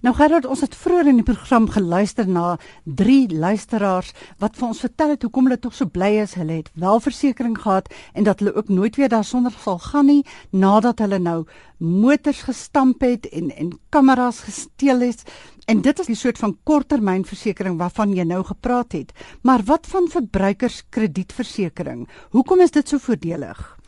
Nou 0.02 0.10
Gerard, 0.16 0.46
ons 0.50 0.64
het 0.64 0.74
vroeër 0.74 1.12
in 1.12 1.20
die 1.20 1.26
program 1.26 1.68
geluister 1.70 2.26
na 2.26 2.56
drie 2.82 3.28
luisteraars 3.30 4.10
wat 4.42 4.56
vir 4.58 4.68
ons 4.68 4.80
vertel 4.82 5.10
het 5.14 5.22
hoekom 5.22 5.46
hulle 5.46 5.60
tog 5.60 5.74
so 5.76 5.86
bly 5.86 6.08
is. 6.22 6.34
Hulle 6.34 6.52
het 6.58 6.70
wel 6.74 7.00
versekerings 7.04 7.62
gehad 7.62 7.86
en 8.12 8.24
dat 8.26 8.38
hulle 8.42 8.56
ook 8.58 8.68
nooit 8.68 8.96
weer 8.98 9.08
daarsonder 9.12 9.54
sal 9.54 9.78
gaan 9.78 10.06
nie 10.10 10.24
nadat 10.50 10.98
hulle 11.04 11.18
nou 11.22 11.44
motors 11.78 12.42
gestamp 12.48 13.00
het 13.06 13.28
en 13.30 13.50
en 13.54 13.70
kameras 13.94 14.40
gesteel 14.48 15.00
het. 15.00 15.22
En 15.66 15.80
dit 15.80 15.98
is 15.98 16.06
die 16.06 16.18
soort 16.18 16.38
van 16.38 16.58
korttermynversekering 16.64 17.78
waarvan 17.78 18.14
jy 18.14 18.24
nou 18.26 18.44
gepraat 18.44 18.92
het. 18.92 19.12
Maar 19.42 19.62
wat 19.64 19.86
van 19.86 20.08
verbruikerskredietversekering? 20.08 22.08
Hoekom 22.30 22.60
is 22.60 22.70
dit 22.70 22.88
so 22.88 22.98
voordelig? 22.98 23.78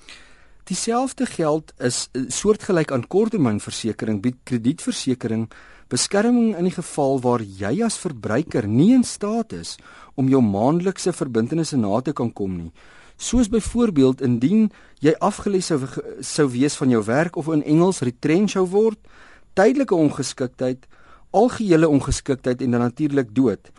Dieselfde 0.67 1.27
geld 1.27 1.71
is 1.79 2.09
eh, 2.13 2.25
soortgelyk 2.27 2.91
aan 2.91 3.05
korttermynversekering 3.07 4.19
bied 4.23 4.41
kredietversekering 4.43 5.45
beskerming 5.93 6.57
in 6.59 6.67
die 6.67 6.75
geval 6.75 7.21
waar 7.23 7.43
jy 7.45 7.85
as 7.87 7.99
verbruiker 8.03 8.67
nie 8.67 8.91
in 8.97 9.05
staat 9.07 9.55
is 9.55 9.77
om 10.19 10.27
jou 10.27 10.41
maandelikse 10.43 11.13
verbintenisse 11.15 11.79
na 11.79 12.01
te 12.03 12.11
kan 12.11 12.33
kom 12.35 12.57
nie. 12.57 12.73
Soos 13.17 13.47
byvoorbeeld 13.47 14.25
indien 14.27 14.65
jy 14.99 15.15
afgeles 15.23 15.71
sou 15.71 15.79
sou 16.19 16.49
wees 16.51 16.75
van 16.83 16.91
jou 16.91 17.05
werk 17.07 17.39
of 17.39 17.53
in 17.55 17.63
Engels 17.63 18.03
retrench 18.03 18.57
sou 18.57 18.67
word, 18.67 18.99
tydelike 19.55 19.95
ongeskiktheid, 19.95 20.91
algehele 21.31 21.87
ongeskiktheid 21.87 22.67
en 22.67 22.75
dan 22.75 22.83
natuurlik 22.89 23.31
dood. 23.31 23.71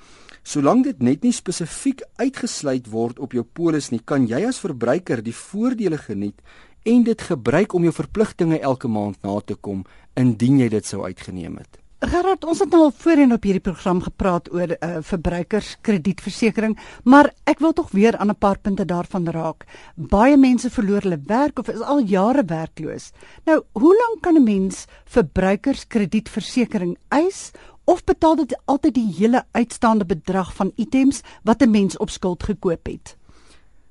Solank 0.47 0.85
dit 0.87 1.03
net 1.03 1.25
nie 1.27 1.33
spesifiek 1.35 2.05
uitgesluit 2.15 2.87
word 2.87 3.19
op 3.19 3.33
jou 3.35 3.43
polis 3.43 3.89
nie, 3.91 3.99
kan 3.99 4.23
jy 4.31 4.45
as 4.47 4.61
verbruiker 4.63 5.19
die 5.19 5.35
voordele 5.35 5.99
geniet 5.99 6.39
en 6.87 7.03
dit 7.03 7.21
gebruik 7.21 7.73
om 7.73 7.83
jou 7.83 7.93
verpligtinge 7.93 8.59
elke 8.59 8.87
maand 8.87 9.19
na 9.21 9.39
te 9.45 9.55
kom 9.55 9.83
indien 10.15 10.59
jy 10.59 10.69
dit 10.69 10.85
sou 10.85 11.03
uitgeneem 11.03 11.57
het. 11.59 11.77
Gerard, 11.97 12.45
ons 12.45 12.59
het 12.61 12.69
nou 12.69 12.83
al 12.85 12.91
voorheen 12.93 13.33
op 13.33 13.41
hierdie 13.47 13.63
program 13.65 14.03
gepraat 14.05 14.51
oor 14.53 14.69
'n 14.69 14.77
uh, 14.77 14.77
eh, 14.87 15.01
verbruikerskredietversekering, 15.01 16.77
maar 17.03 17.33
ek 17.43 17.59
wil 17.59 17.73
tog 17.73 17.89
weer 17.91 18.17
aan 18.17 18.29
'n 18.29 18.37
paar 18.37 18.59
punte 18.59 18.85
daarvan 18.85 19.25
raak. 19.29 19.65
Baie 19.95 20.37
mense 20.37 20.69
verloor 20.69 21.01
hulle 21.01 21.21
werk 21.25 21.59
of 21.59 21.67
is 21.67 21.81
al 21.81 21.99
jare 21.99 22.45
werkloos. 22.45 23.11
Nou, 23.45 23.63
hoe 23.71 23.95
lank 23.95 24.21
kan 24.21 24.35
'n 24.35 24.43
mens 24.43 24.85
verbruikerskredietversekering 25.05 26.97
eis 27.07 27.51
of 27.83 28.03
betaal 28.03 28.35
dit 28.35 28.59
altyd 28.65 28.93
die 28.93 29.13
hele 29.17 29.45
uitstaande 29.51 30.05
bedrag 30.05 30.53
van 30.53 30.71
items 30.75 31.21
wat 31.43 31.61
'n 31.61 31.71
mens 31.71 31.97
op 31.97 32.09
skuld 32.09 32.43
gekoop 32.43 32.85
het? 32.85 33.16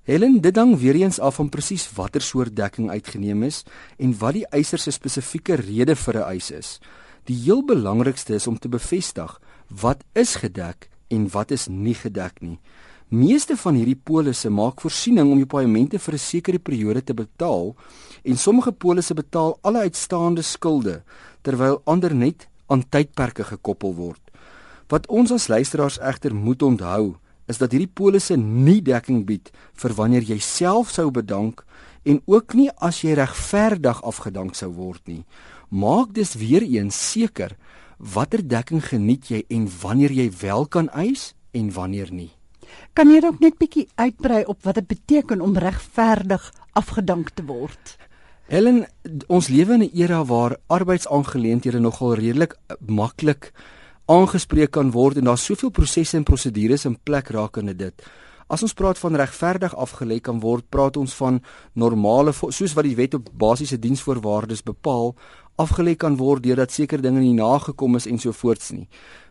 Helen, 0.07 0.37
dit 0.39 0.55
hang 0.57 0.77
weer 0.79 0.95
eens 0.95 1.19
af 1.19 1.35
van 1.35 1.49
presies 1.51 1.89
watter 1.97 2.23
soort 2.23 2.55
dekking 2.55 2.93
uitgeneem 2.95 3.41
is 3.43 3.65
en 3.99 4.13
wat 4.21 4.37
die 4.37 4.45
eiser 4.55 4.79
se 4.79 4.93
spesifieke 4.95 5.57
rede 5.59 5.97
vir 5.99 6.19
'n 6.21 6.29
eis 6.31 6.51
is. 6.51 6.79
Die 7.25 7.35
heel 7.35 7.65
belangrikste 7.65 8.35
is 8.35 8.47
om 8.47 8.59
te 8.59 8.69
bevestig 8.69 9.41
wat 9.83 10.05
is 10.15 10.37
gedek 10.37 10.89
en 11.09 11.29
wat 11.29 11.51
is 11.51 11.67
nie 11.67 11.95
gedek 11.95 12.41
nie. 12.41 12.61
Meeste 13.09 13.57
van 13.57 13.75
hierdie 13.75 14.01
polisse 14.05 14.51
maak 14.51 14.81
voorsiening 14.81 15.31
om 15.31 15.39
jou 15.39 15.47
paemente 15.47 15.99
vir 15.99 16.15
'n 16.15 16.19
sekere 16.19 16.59
periode 16.59 17.05
te 17.05 17.15
betaal 17.15 17.75
en 18.23 18.37
sommige 18.37 18.73
polisse 18.73 19.15
betaal 19.15 19.59
alle 19.63 19.79
uitstaande 19.79 20.43
skulde 20.43 21.03
terwyl 21.43 21.83
ander 21.85 22.15
net 22.15 22.49
aan 22.67 22.89
tydperke 22.89 23.45
gekoppel 23.45 23.95
word. 23.95 24.21
Wat 24.89 25.07
ons 25.09 25.33
as 25.33 25.49
luisteraars 25.49 25.99
egter 25.99 26.35
moet 26.35 26.63
onthou, 26.63 27.17
is 27.47 27.59
dat 27.59 27.73
hierdie 27.73 27.91
polisse 27.93 28.37
nie 28.37 28.81
dekking 28.83 29.25
bied 29.26 29.50
vir 29.75 29.95
wanneer 29.99 30.23
jy 30.23 30.38
self 30.43 30.91
sou 30.91 31.11
bedank 31.11 31.65
en 32.05 32.21
ook 32.26 32.55
nie 32.55 32.71
as 32.83 33.03
jy 33.03 33.17
regverdig 33.19 34.03
afgedank 34.03 34.55
sou 34.55 34.71
word 34.75 35.03
nie. 35.07 35.25
Maak 35.71 36.15
dus 36.15 36.35
weer 36.38 36.62
eens 36.62 36.95
seker 36.95 37.57
watter 37.99 38.43
dekking 38.43 38.85
geniet 38.85 39.31
jy 39.31 39.45
en 39.50 39.69
wanneer 39.83 40.12
jy 40.12 40.31
wel 40.43 40.67
kan 40.67 40.91
eis 40.95 41.35
en 41.53 41.71
wanneer 41.73 42.12
nie. 42.12 42.31
Kan 42.95 43.11
jy 43.11 43.21
dalk 43.23 43.41
net 43.41 43.59
bietjie 43.59 43.87
uitbrei 43.97 44.45
op 44.45 44.62
wat 44.67 44.81
dit 44.81 44.88
beteken 44.91 45.41
om 45.41 45.57
regverdig 45.57 46.53
afgedank 46.75 47.33
te 47.35 47.45
word? 47.47 47.97
Ellen, 48.47 48.85
ons 49.26 49.49
lewe 49.50 49.75
in 49.75 49.83
'n 49.83 49.91
era 49.95 50.25
waar 50.25 50.57
arbeidsaangeleenthede 50.67 51.81
nogal 51.81 52.15
redelik 52.15 52.55
maklik 52.79 53.53
aangespreek 54.07 54.71
kan 54.71 54.93
word 54.95 55.19
en 55.19 55.25
daar's 55.31 55.45
soveel 55.45 55.71
prosesse 55.75 56.17
en 56.17 56.25
prosedures 56.25 56.87
in 56.87 56.97
plek 56.97 57.31
rakende 57.35 57.75
dit. 57.75 58.07
As 58.47 58.63
ons 58.63 58.77
praat 58.79 58.99
van 59.03 59.19
regverdig 59.19 59.73
afgelê 59.75 60.21
kan 60.23 60.39
word, 60.39 60.69
praat 60.71 60.97
ons 60.97 61.15
van 61.19 61.41
normale 61.75 62.31
soos 62.33 62.77
wat 62.79 62.87
die 62.87 62.95
wet 62.95 63.17
op 63.19 63.33
basiese 63.35 63.79
diensvoorwaardes 63.83 64.63
bepaal, 64.63 65.17
afgelê 65.59 65.97
kan 65.99 66.15
word 66.21 66.45
deurdat 66.45 66.71
sekere 66.71 67.03
dinge 67.03 67.25
nie 67.25 67.35
nagekom 67.35 67.97
is 67.99 68.07
en 68.07 68.21
so 68.23 68.33
voorts 68.37 68.71
nie. 68.77 68.87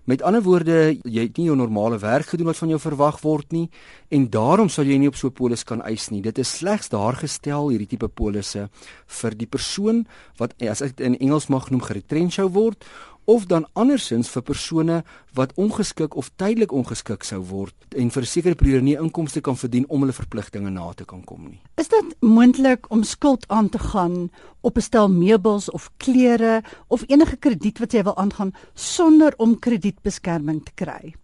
Met 0.05 0.21
ander 0.21 0.43
woorde, 0.45 0.75
jy 1.01 1.23
het 1.25 1.39
nie 1.39 1.47
jou 1.47 1.55
normale 1.57 1.97
werk 2.01 2.27
gedoen 2.33 2.51
wat 2.51 2.59
van 2.59 2.73
jou 2.75 2.77
verwag 2.81 3.21
word 3.23 3.55
nie 3.55 3.63
en 4.13 4.27
daarom 4.29 4.69
sal 4.69 4.85
jy 4.85 4.99
nie 5.01 5.09
op 5.09 5.15
so 5.15 5.27
'n 5.27 5.33
polis 5.33 5.63
kan 5.63 5.81
eis 5.81 6.11
nie. 6.11 6.21
Dit 6.21 6.37
is 6.37 6.57
slegs 6.57 6.89
daar 6.89 7.15
gestel 7.15 7.69
hierdie 7.69 7.87
tipe 7.87 8.07
polisse 8.07 8.69
vir 9.07 9.31
die 9.31 9.47
persoon 9.47 10.05
wat 10.37 10.53
as 10.61 10.81
ek 10.81 10.99
in 10.99 11.17
Engels 11.17 11.47
mag 11.49 11.71
noem 11.71 11.81
geretrench 11.81 12.37
word 12.37 12.85
of 13.25 13.45
dan 13.45 13.65
andersins 13.73 14.29
vir 14.29 14.43
persone 14.45 15.03
wat 15.33 15.53
ongeskik 15.57 16.15
of 16.15 16.29
tydelik 16.37 16.71
ongeskik 16.71 17.23
sou 17.23 17.41
word 17.49 17.75
en 17.97 18.09
vir 18.09 18.21
'n 18.23 18.25
sekere 18.25 18.55
periode 18.55 18.83
nie 18.83 18.97
inkomste 18.97 19.41
kan 19.41 19.57
verdien 19.57 19.85
om 19.89 20.01
hulle 20.01 20.13
verpligtinge 20.13 20.69
na 20.69 20.93
te 20.93 21.05
kan 21.05 21.23
kom 21.23 21.49
nie. 21.49 21.61
Is 21.77 21.87
dit 21.87 22.15
moontlik 22.21 22.91
om 22.91 23.03
skuld 23.03 23.45
aan 23.47 23.69
te 23.69 23.79
gaan 23.79 24.29
op 24.61 24.77
'n 24.77 24.81
stel 24.81 25.09
meubels 25.09 25.69
of 25.69 25.91
klere 25.97 26.63
of 26.87 27.03
enige 27.07 27.37
krediet 27.37 27.79
wat 27.79 27.93
jy 27.93 28.03
wil 28.03 28.17
aangaan 28.17 28.53
sonder 28.73 29.33
om 29.37 29.59
kredietbeskerming 29.59 30.63
te 30.63 30.71
kry? 30.75 31.15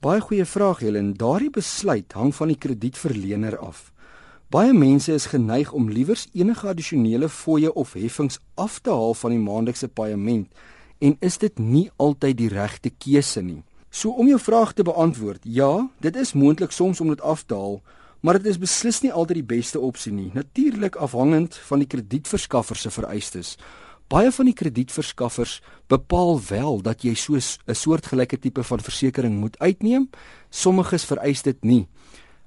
Baie 0.00 0.20
goeie 0.20 0.44
vraag 0.44 0.78
Helen. 0.78 1.14
Daardie 1.14 1.50
besluit 1.50 2.12
hang 2.12 2.34
van 2.34 2.48
die 2.48 2.58
kredietverlener 2.58 3.58
af. 3.58 3.92
Baie 4.52 4.72
mense 4.72 5.12
is 5.12 5.26
geneig 5.26 5.70
om 5.72 5.86
liewers 5.88 6.26
enige 6.32 6.68
addisionele 6.68 7.28
fooie 7.28 7.70
of 7.72 7.92
heffings 7.92 8.38
af 8.54 8.80
te 8.80 8.90
haal 8.90 9.14
van 9.14 9.30
die 9.30 9.38
maandelikse 9.38 9.88
paaiement 9.88 10.48
en 11.02 11.16
is 11.20 11.38
dit 11.42 11.58
nie 11.58 11.88
altyd 11.98 12.38
die 12.38 12.50
regte 12.52 12.92
keuse 12.94 13.42
nie. 13.42 13.62
So 13.90 14.14
om 14.16 14.28
jou 14.30 14.38
vraag 14.40 14.72
te 14.72 14.86
beantwoord, 14.86 15.42
ja, 15.44 15.88
dit 16.00 16.16
is 16.16 16.32
moontlik 16.32 16.72
soms 16.72 17.00
om 17.02 17.10
dit 17.12 17.20
af 17.20 17.42
te 17.44 17.58
haal, 17.58 17.80
maar 18.22 18.38
dit 18.38 18.46
is 18.54 18.60
beslis 18.62 19.02
nie 19.02 19.12
altyd 19.12 19.42
die 19.42 19.50
beste 19.56 19.80
opsie 19.82 20.12
nie. 20.14 20.30
Natuurlik 20.32 20.96
afhangend 20.96 21.58
van 21.68 21.82
die 21.82 21.90
kredietverskaffer 21.90 22.78
se 22.78 22.90
vereistes. 22.94 23.56
Baie 24.12 24.30
van 24.32 24.46
die 24.46 24.54
kredietverskaffers 24.54 25.58
bepaal 25.90 26.40
wel 26.48 26.80
dat 26.86 27.02
jy 27.02 27.14
so 27.14 27.34
'n 27.34 27.74
soortgelyke 27.74 28.38
tipe 28.38 28.62
van 28.62 28.80
versekerings 28.80 29.40
moet 29.40 29.58
uitneem. 29.58 30.10
Sommiges 30.50 31.04
vereis 31.04 31.42
dit 31.42 31.64
nie. 31.64 31.88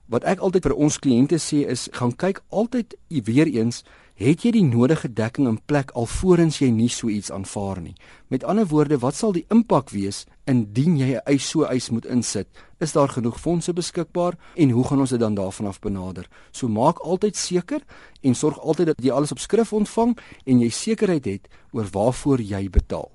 Wat 0.06 0.24
ek 0.24 0.40
altyd 0.40 0.64
vir 0.64 0.76
ons 0.76 1.00
kliënte 1.00 1.38
sê 1.42 1.66
is 1.68 1.90
gaan 1.92 2.16
kyk 2.16 2.42
altyd 2.50 2.96
weer 3.10 3.48
eens 3.48 3.84
het 4.16 4.46
jy 4.46 4.52
die 4.56 4.64
nodige 4.64 5.10
dekking 5.12 5.48
in 5.50 5.58
plek 5.68 5.90
alvorens 6.00 6.62
jy 6.62 6.70
nie 6.72 6.90
so 6.90 7.10
iets 7.12 7.32
aanvaar 7.36 7.82
nie. 7.84 7.96
Met 8.32 8.46
ander 8.48 8.68
woorde, 8.72 8.98
wat 9.04 9.16
sal 9.16 9.34
die 9.36 9.46
impak 9.52 9.92
wees 9.92 10.24
indien 10.48 10.96
jy 10.98 11.16
'n 11.16 11.22
eis 11.26 11.50
so 11.50 11.64
eis 11.64 11.90
moet 11.90 12.06
insit? 12.06 12.48
Is 12.80 12.94
daar 12.94 13.10
genoeg 13.10 13.40
fondse 13.40 13.74
beskikbaar 13.74 14.38
en 14.56 14.70
hoe 14.70 14.84
gaan 14.84 15.00
ons 15.00 15.10
dit 15.10 15.20
dan 15.20 15.36
daarvan 15.36 15.68
af 15.68 15.80
benader? 15.80 16.30
So 16.52 16.68
maak 16.68 17.00
altyd 17.00 17.36
seker 17.36 17.82
en 18.24 18.36
sorg 18.36 18.60
altyd 18.60 18.88
dat 18.88 19.04
jy 19.04 19.12
alles 19.12 19.32
op 19.32 19.40
skrif 19.40 19.74
ontvang 19.74 20.18
en 20.46 20.60
jy 20.60 20.70
sekerheid 20.70 21.26
het 21.26 21.48
oor 21.72 21.88
waarvoor 21.92 22.42
jy 22.42 22.70
betaal. 22.70 23.12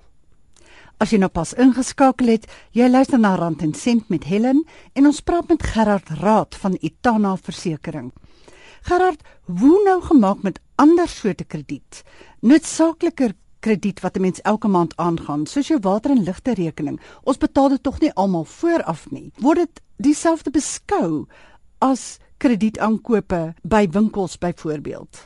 As 1.00 1.10
jy 1.10 1.18
nou 1.18 1.30
pas 1.32 1.54
ingeskakel 1.54 2.26
het, 2.26 2.46
jy 2.72 2.88
luister 2.88 3.18
na 3.18 3.34
Rand 3.34 3.62
en 3.62 3.74
Sent 3.74 4.08
met 4.08 4.24
Helen 4.24 4.64
en 4.92 5.06
ons 5.06 5.20
praat 5.20 5.48
met 5.48 5.62
Gerard 5.62 6.08
Raad 6.20 6.54
van 6.54 6.76
Itana 6.80 7.36
Versekering. 7.36 8.12
Gerard, 8.82 9.20
hoe 9.44 9.82
nou 9.84 10.02
gemaak 10.02 10.42
met 10.42 10.60
ander 10.74 11.08
soorte 11.08 11.44
krediet? 11.44 12.02
Noodsaakliker 12.40 13.34
krediet 13.60 14.00
wat 14.00 14.16
'n 14.16 14.20
mens 14.20 14.40
elke 14.40 14.68
maand 14.68 14.96
aangaan, 14.96 15.46
soos 15.46 15.68
jou 15.68 15.80
water 15.80 16.10
en 16.10 16.22
ligte 16.22 16.54
rekening. 16.54 17.00
Ons 17.22 17.38
betaal 17.38 17.68
dit 17.68 17.82
tog 17.82 18.00
nie 18.00 18.12
almal 18.12 18.44
vooraf 18.44 19.10
nie. 19.10 19.32
Word 19.36 19.56
dit 19.56 19.80
dieselfde 19.96 20.50
beskou 20.50 21.26
as 21.78 22.18
kredietaankope 22.38 23.54
by 23.62 23.88
winkels 23.90 24.38
byvoorbeeld? 24.38 25.24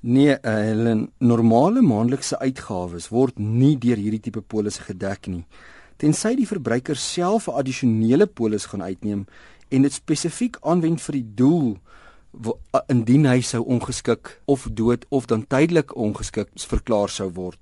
Nee, 0.00 0.30
uh, 0.30 0.38
Helen, 0.42 1.12
normale 1.18 1.82
maandelikse 1.82 2.38
uitgawes 2.38 3.08
word 3.08 3.38
nie 3.38 3.78
deur 3.78 3.96
hierdie 3.96 4.20
tipe 4.20 4.40
polisse 4.40 4.82
gedek 4.82 5.26
nie. 5.26 5.44
Tensy 5.96 6.34
die 6.36 6.46
verbruiker 6.46 6.96
self 6.96 7.48
'n 7.48 7.52
addisionele 7.52 8.26
polis 8.26 8.66
gaan 8.66 8.82
uitneem 8.82 9.26
en 9.68 9.82
dit 9.82 9.92
spesifiek 9.92 10.56
aanwend 10.60 11.00
vir 11.00 11.12
die 11.12 11.34
doel 11.34 11.78
indien 12.92 13.26
hy 13.26 13.40
sou 13.40 13.62
ongeskik 13.64 14.40
of 14.44 14.66
dood 14.72 15.06
of 15.08 15.26
dan 15.26 15.46
tydelik 15.46 15.94
ongeskik 15.96 16.48
verklaar 16.54 17.08
sou 17.08 17.30
word. 17.32 17.58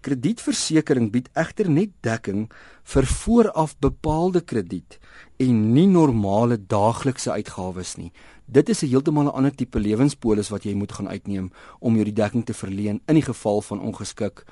Kredietversekering 0.00 1.10
bied 1.10 1.28
egter 1.34 1.70
net 1.70 1.90
dekking 2.06 2.46
vir 2.92 3.06
vooraf 3.06 3.74
bepaalde 3.82 4.40
krediet 4.40 4.98
en 5.42 5.72
nie 5.74 5.86
normale 5.86 6.58
daaglikse 6.58 7.32
uitgawes 7.34 7.96
nie. 7.98 8.12
Dit 8.46 8.68
is 8.68 8.82
'n 8.82 8.88
heeltemal 8.88 9.26
'n 9.26 9.36
ander 9.36 9.54
tipe 9.54 9.78
lewenspolis 9.78 10.50
wat 10.50 10.64
jy 10.64 10.74
moet 10.74 10.92
gaan 10.92 11.08
uitneem 11.08 11.50
om 11.80 11.94
jou 11.94 12.04
die 12.04 12.22
dekking 12.22 12.44
te 12.44 12.54
verleen 12.54 13.00
in 13.06 13.14
die 13.14 13.22
geval 13.22 13.60
van 13.60 13.80
ongeskik 13.80 14.44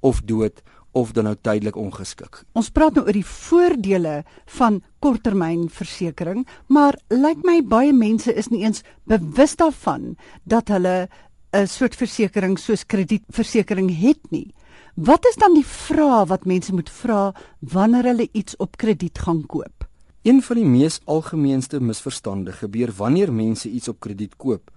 of 0.00 0.20
dood 0.22 0.62
of 0.94 1.12
dan 1.12 1.26
nou 1.28 1.34
tydelik 1.34 1.76
ongeskik. 1.76 2.42
Ons 2.54 2.70
praat 2.70 2.94
nou 2.94 3.04
oor 3.06 3.16
die 3.16 3.26
voordele 3.26 4.22
van 4.58 4.80
korttermynversekering, 5.02 6.44
maar 6.70 6.96
lyk 7.10 7.42
my 7.44 7.60
baie 7.66 7.92
mense 7.92 8.32
is 8.32 8.48
nie 8.52 8.62
eens 8.64 8.84
bewus 9.10 9.56
daarvan 9.60 10.14
dat 10.44 10.70
hulle 10.70 11.08
'n 11.54 11.66
soort 11.66 11.94
versekering 11.94 12.58
soos 12.58 12.86
kredietversekering 12.86 13.90
het 14.00 14.30
nie. 14.30 14.54
Wat 14.94 15.26
is 15.26 15.34
dan 15.34 15.54
die 15.54 15.66
vraag 15.66 16.28
wat 16.28 16.46
mense 16.46 16.74
moet 16.74 16.90
vra 16.90 17.34
wanneer 17.58 18.04
hulle 18.04 18.28
iets 18.32 18.56
op 18.56 18.76
krediet 18.76 19.18
gaan 19.18 19.46
koop? 19.46 19.88
Een 20.22 20.42
van 20.42 20.56
die 20.56 20.64
mees 20.66 21.00
algemeenste 21.04 21.80
misverstande 21.80 22.52
gebeur 22.52 22.92
wanneer 22.96 23.32
mense 23.32 23.68
iets 23.68 23.88
op 23.88 24.00
krediet 24.00 24.36
koop. 24.36 24.70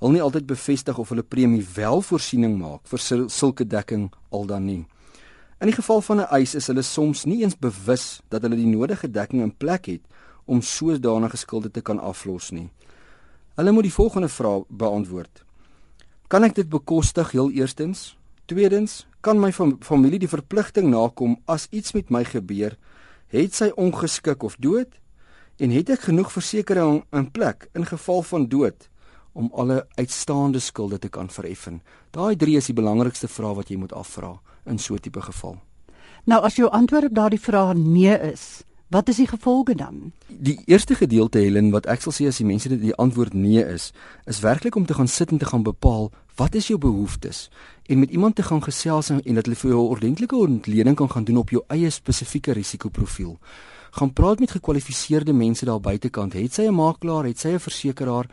Hulle 0.00 0.12
nie 0.12 0.22
altyd 0.22 0.46
bevestig 0.46 0.98
of 0.98 1.08
hulle 1.08 1.22
premie 1.22 1.64
wel 1.74 2.02
voorsiening 2.02 2.58
maak 2.58 2.80
vir 2.88 3.28
sulke 3.28 3.66
dekking 3.66 4.10
al 4.30 4.46
dan 4.46 4.64
nie. 4.64 4.86
In 5.58 5.66
die 5.66 5.74
geval 5.74 6.00
van 6.00 6.20
'n 6.20 6.30
eis 6.30 6.54
is 6.54 6.66
hulle 6.66 6.82
soms 6.82 7.24
nie 7.24 7.42
eens 7.42 7.58
bewus 7.58 8.20
dat 8.28 8.42
hulle 8.42 8.56
die 8.56 8.66
nodige 8.66 9.10
dekking 9.10 9.42
in 9.42 9.56
plek 9.56 9.86
het 9.86 10.00
om 10.44 10.62
sodanige 10.62 11.36
skulde 11.36 11.70
te 11.70 11.80
kan 11.80 11.98
aflos 11.98 12.50
nie. 12.50 12.70
Hulle 13.54 13.72
moet 13.72 13.82
die 13.82 13.92
volgende 13.92 14.28
vraag 14.28 14.62
beantwoord: 14.68 15.44
Kan 16.26 16.44
ek 16.44 16.54
dit 16.54 16.68
bekostig 16.68 17.30
heel 17.30 17.50
eerstens? 17.50 18.18
Tweedens, 18.44 19.06
kan 19.20 19.40
my 19.40 19.52
fam 19.52 19.76
familie 19.80 20.18
die 20.18 20.28
verpligting 20.28 20.90
nakom 20.90 21.36
as 21.44 21.66
iets 21.70 21.92
met 21.92 22.10
my 22.10 22.24
gebeur? 22.24 22.78
Het 23.26 23.54
sy 23.54 23.70
ongeskik 23.74 24.42
of 24.42 24.56
dood? 24.56 24.88
En 25.56 25.70
het 25.70 25.90
ek 25.90 26.00
genoeg 26.00 26.32
versekerings 26.32 27.04
in 27.10 27.30
plek 27.30 27.68
in 27.72 27.86
geval 27.86 28.22
van 28.22 28.48
dood 28.48 28.88
om 29.38 29.50
alle 29.54 29.86
uitstaande 29.94 30.58
skulde 30.58 30.98
te 30.98 31.08
kan 31.08 31.30
vereffen? 31.30 31.82
Daai 32.10 32.36
drie 32.36 32.56
is 32.58 32.66
die 32.66 32.74
belangrikste 32.74 33.30
vrae 33.30 33.54
wat 33.54 33.70
jy 33.70 33.78
moet 33.78 33.94
afvra 33.94 34.34
in 34.66 34.78
so 34.78 34.94
'n 34.94 35.00
tipe 35.00 35.22
geval. 35.22 35.56
Nou 36.24 36.42
as 36.44 36.56
jou 36.56 36.68
antwoord 36.70 37.04
op 37.04 37.14
daardie 37.14 37.40
vraag 37.40 37.74
nee 37.74 38.18
is, 38.32 38.62
wat 38.88 39.08
is 39.08 39.16
die 39.16 39.28
gevolge 39.28 39.74
dan? 39.74 40.12
Die 40.26 40.58
eerste 40.64 40.94
gedeelte 40.94 41.38
Helen 41.38 41.70
wat 41.70 41.86
ek 41.86 42.00
sal 42.00 42.12
sê 42.12 42.26
as 42.28 42.40
die 42.40 42.46
mense 42.46 42.68
dit 42.68 42.80
die 42.80 42.94
antwoord 42.94 43.34
nee 43.34 43.64
is, 43.64 43.92
is 44.24 44.40
werklik 44.40 44.76
om 44.76 44.86
te 44.86 44.94
gaan 44.94 45.08
sit 45.08 45.30
en 45.30 45.38
te 45.38 45.48
gaan 45.48 45.62
bepaal 45.62 46.10
wat 46.36 46.54
is 46.54 46.68
jou 46.68 46.78
behoeftes 46.78 47.48
en 47.88 47.98
met 47.98 48.10
iemand 48.10 48.36
te 48.36 48.42
gaan 48.42 48.62
gesels 48.62 49.10
en 49.10 49.22
dat 49.24 49.46
hulle 49.46 49.56
vir 49.56 49.70
jou 49.70 49.82
'n 49.82 49.90
ordentlike 49.96 50.36
ontleding 50.36 50.96
kan 50.96 51.10
gaan 51.10 51.24
doen 51.24 51.36
op 51.36 51.50
jou 51.50 51.62
eie 51.68 51.90
spesifieke 51.90 52.52
risikoprofiel. 52.52 53.38
Gaan 53.90 54.12
praat 54.12 54.40
met 54.40 54.50
gekwalifiseerde 54.50 55.32
mense 55.32 55.64
daar 55.64 55.80
buitekant. 55.80 56.32
Het 56.32 56.52
sy 56.52 56.62
'n 56.62 56.74
makelaar, 56.74 57.24
het 57.24 57.38
sy 57.38 57.48
'n 57.48 57.58
versekeraar, 57.58 58.26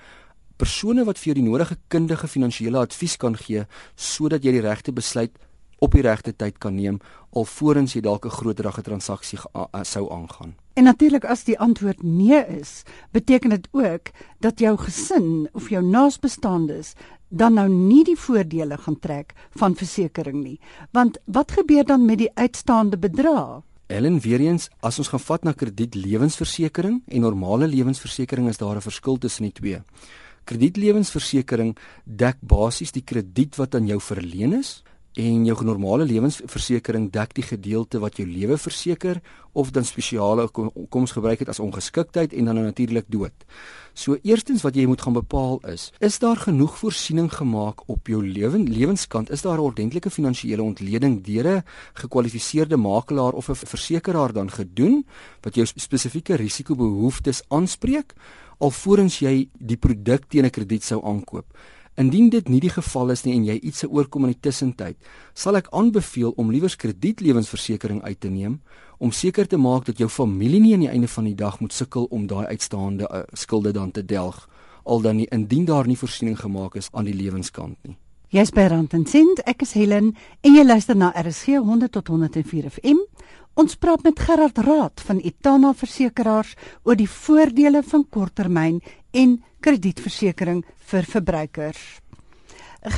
persone 0.58 1.06
wat 1.06 1.20
vir 1.20 1.34
jou 1.34 1.36
die 1.42 1.50
nodige 1.50 1.78
kundige 1.88 2.28
finansiële 2.28 2.78
advies 2.78 3.18
kan 3.18 3.36
gee 3.36 3.66
sodat 3.96 4.44
jy 4.44 4.52
die 4.52 4.66
regte 4.66 4.92
besluit 4.92 5.32
op 5.80 5.92
die 5.92 6.02
regte 6.06 6.34
tyd 6.34 6.58
kan 6.58 6.76
neem 6.76 7.00
alvorens 7.36 7.94
jy 7.96 8.02
dalk 8.02 8.26
'n 8.26 8.38
groterige 8.40 8.82
transaksie 8.82 9.40
sou 9.84 10.12
aangaan. 10.12 10.56
En 10.74 10.84
natuurlik 10.84 11.26
as 11.26 11.44
die 11.44 11.60
antwoord 11.60 12.04
nee 12.04 12.46
is, 12.60 12.84
beteken 13.12 13.50
dit 13.50 13.68
ook 13.72 14.12
dat 14.40 14.60
jou 14.60 14.78
gesin 14.78 15.50
of 15.54 15.70
jou 15.70 15.84
naasbestaandes 15.84 16.94
dan 17.30 17.54
nou 17.54 17.70
nie 17.70 18.04
die 18.04 18.18
voordele 18.18 18.78
gaan 18.78 19.00
trek 19.00 19.34
van 19.50 19.76
versekerings 19.76 20.44
nie. 20.44 20.60
Want 20.92 21.18
wat 21.26 21.52
gebeur 21.52 21.86
dan 21.86 22.06
met 22.06 22.18
die 22.18 22.32
uitstaande 22.34 22.98
bedrag? 22.98 23.64
Ellen 23.88 24.20
weer 24.20 24.40
eens, 24.40 24.70
as 24.80 24.98
ons 24.98 25.08
gaan 25.08 25.20
vat 25.20 25.44
na 25.44 25.52
kredietlewensversekering 25.52 27.04
en 27.08 27.22
normale 27.22 27.68
lewensversekering 27.68 28.48
is 28.50 28.58
daar 28.58 28.76
'n 28.76 28.82
verskil 28.82 29.18
tussen 29.18 29.44
die 29.44 29.52
twee. 29.52 29.82
Kredietlewensversekering 30.46 31.76
dek 32.06 32.38
basies 32.42 32.92
die 32.92 33.04
krediet 33.04 33.58
wat 33.58 33.76
aan 33.76 33.88
jou 33.88 34.00
verleen 34.00 34.54
is 34.54 34.84
en 35.16 35.46
jou 35.48 35.56
normale 35.64 36.04
lewensversekering 36.08 37.08
dek 37.14 37.32
die 37.38 37.46
gedeelte 37.48 38.02
wat 38.04 38.18
jou 38.20 38.26
lewe 38.28 38.58
verseker 38.60 39.22
of 39.56 39.72
dan 39.72 39.88
spesiale 39.88 40.50
koms 40.52 41.14
gebruik 41.16 41.40
het 41.40 41.52
as 41.54 41.62
ongeskiktheid 41.64 42.34
en 42.36 42.50
dan 42.50 42.60
natuurlik 42.60 43.08
dood. 43.08 43.46
So 43.96 44.18
eerstens 44.28 44.66
wat 44.68 44.76
jy 44.76 44.84
moet 44.92 45.02
gaan 45.02 45.16
bepaal 45.16 45.62
is, 45.72 45.88
is 46.04 46.20
daar 46.20 46.36
genoeg 46.36 46.76
voorsiening 46.82 47.30
gemaak 47.32 47.86
op 47.88 48.12
jou 48.12 48.20
lewe 48.20 48.60
lewenskant? 48.60 49.32
Is 49.32 49.42
daar 49.42 49.58
'n 49.58 49.72
ordentlike 49.72 50.10
finansiële 50.10 50.64
ontleding 50.64 51.24
deur 51.24 51.48
'n 51.48 51.64
gekwalifiseerde 51.94 52.78
makelaar 52.78 53.34
of 53.34 53.50
'n 53.50 53.56
versekeraar 53.56 54.34
dan 54.34 54.52
gedoen 54.52 55.06
wat 55.42 55.56
jou 55.56 55.66
spesifieke 55.66 56.36
risikobehoeftes 56.36 57.44
aanspreek 57.48 58.14
alvorens 58.60 59.20
jy 59.20 59.50
die 59.60 59.78
produk 59.78 60.30
teen 60.30 60.46
'n 60.46 60.50
krediet 60.50 60.84
sou 60.84 61.02
aankoop? 61.04 61.46
Indien 61.98 62.30
dit 62.30 62.50
nie 62.50 62.60
die 62.60 62.70
geval 62.70 63.12
is 63.12 63.24
nie 63.24 63.36
en 63.36 63.46
jy 63.46 63.60
iets 63.62 63.80
se 63.80 63.88
oorkom 63.90 64.26
in 64.26 64.32
die 64.32 64.40
tussentyd, 64.42 64.98
sal 65.34 65.56
ek 65.56 65.68
aanbeveel 65.72 66.34
om 66.36 66.52
liewers 66.52 66.76
kredietlewensversekering 66.76 68.02
uit 68.04 68.20
te 68.20 68.30
neem 68.30 68.62
om 69.00 69.12
seker 69.12 69.48
te 69.48 69.58
maak 69.58 69.86
dat 69.86 69.98
jou 69.98 70.10
familie 70.10 70.60
nie 70.60 70.74
aan 70.74 70.80
die 70.80 70.90
einde 70.90 71.08
van 71.08 71.24
die 71.24 71.36
dag 71.36 71.60
moet 71.60 71.74
sukkel 71.74 72.08
om 72.12 72.28
daai 72.28 72.46
uitstaande 72.46 73.08
uh, 73.12 73.24
skulde 73.34 73.72
dan 73.72 73.92
te 73.92 74.06
delg 74.06 74.50
al 74.86 75.02
dan 75.02 75.16
nie 75.16 75.28
indien 75.32 75.66
daar 75.66 75.88
nie 75.88 75.98
voorsiening 75.98 76.40
gemaak 76.40 76.76
is 76.76 76.90
aan 76.92 77.08
die 77.10 77.16
lewenskant 77.16 77.78
nie. 77.82 77.98
Jy's 78.34 78.52
by 78.52 78.66
Rand 78.70 78.94
en 78.94 79.06
Sint, 79.06 79.40
ek 79.48 79.64
is 79.64 79.74
Helen 79.78 80.12
en 80.44 80.56
jy 80.58 80.64
luister 80.66 80.98
na 80.98 81.12
RSG 81.16 81.60
100 81.64 81.92
tot 81.94 82.08
104 82.12 82.70
FM. 82.70 83.00
Ons 83.56 83.78
praat 83.80 84.02
met 84.04 84.20
Gerard 84.20 84.58
Raad 84.68 85.00
van 85.08 85.22
Etana 85.24 85.70
Versekeraars 85.80 86.58
oor 86.84 86.98
die 87.00 87.08
voordele 87.08 87.80
van 87.88 88.02
korttermyn 88.12 88.82
en 89.16 89.38
kredietversekering 89.64 90.60
vir 90.90 91.08
verbruikers. 91.08 91.80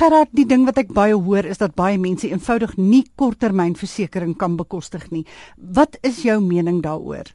Gerard, 0.00 0.32
die 0.34 0.48
ding 0.50 0.64
wat 0.66 0.80
ek 0.82 0.90
baie 0.96 1.14
hoor 1.14 1.46
is 1.46 1.62
dat 1.62 1.76
baie 1.78 1.94
mense 2.02 2.26
eenvoudig 2.26 2.74
nie 2.74 3.04
korttermynversekering 3.14 4.34
kan 4.40 4.56
bekostig 4.58 5.06
nie. 5.14 5.22
Wat 5.54 5.94
is 6.02 6.24
jou 6.26 6.40
mening 6.42 6.82
daaroor? 6.82 7.30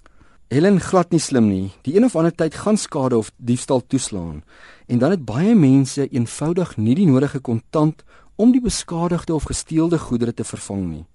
Helen 0.52 0.82
glad 0.84 1.16
nie 1.16 1.24
slim 1.24 1.48
nie. 1.48 1.72
Die 1.88 1.96
een 1.96 2.04
of 2.04 2.20
ander 2.20 2.36
tyd 2.36 2.60
gaan 2.60 2.78
skade 2.78 3.16
of 3.18 3.32
diefstal 3.38 3.86
toeslaan 3.88 4.44
en 4.92 5.00
dan 5.00 5.16
het 5.16 5.24
baie 5.24 5.56
mense 5.56 6.10
eenvoudig 6.12 6.76
nie 6.76 7.00
die 7.00 7.08
nodige 7.08 7.40
kontant 7.40 8.04
om 8.36 8.52
die 8.52 8.62
beskadigde 8.62 9.32
of 9.32 9.48
gesteelde 9.48 9.98
goedere 10.10 10.36
te 10.36 10.44
vervang 10.44 10.86
nie 10.92 11.06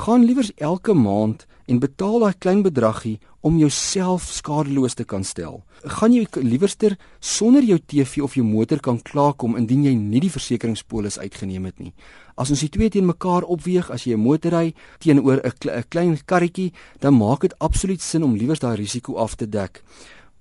gaan 0.00 0.24
liewers 0.24 0.52
elke 0.56 0.94
maand 0.94 1.44
en 1.68 1.78
betaal 1.78 2.22
daai 2.22 2.34
klein 2.38 2.62
bedragie 2.64 3.18
om 3.44 3.58
jouself 3.60 4.28
skadeloos 4.32 4.96
te 4.96 5.04
kan 5.04 5.24
stel. 5.24 5.60
Gaan 5.96 6.14
jy 6.16 6.24
liewerster 6.40 6.96
sonder 7.20 7.64
jou 7.64 7.78
TV 7.78 8.22
of 8.24 8.34
jou 8.38 8.44
motor 8.46 8.80
kan 8.80 9.00
klaarkom 9.02 9.58
indien 9.60 9.84
jy 9.84 9.92
nie 9.96 10.22
die 10.24 10.32
versekeringspolis 10.32 11.18
uitgeneem 11.20 11.68
het 11.68 11.78
nie. 11.84 11.92
As 12.36 12.52
ons 12.52 12.64
die 12.64 12.72
twee 12.72 12.88
teen 12.92 13.08
mekaar 13.08 13.44
opweeg 13.44 13.90
as 13.90 14.06
jy 14.06 14.14
'n 14.16 14.24
motor 14.24 14.52
ry 14.52 14.74
teenoor 14.98 15.40
'n 15.44 15.84
klein 15.88 16.18
karretjie, 16.24 16.72
dan 17.00 17.14
maak 17.14 17.40
dit 17.40 17.54
absoluut 17.58 18.00
sin 18.00 18.22
om 18.22 18.36
liewers 18.36 18.60
daai 18.60 18.76
risiko 18.76 19.16
af 19.16 19.34
te 19.36 19.48
dek. 19.48 19.82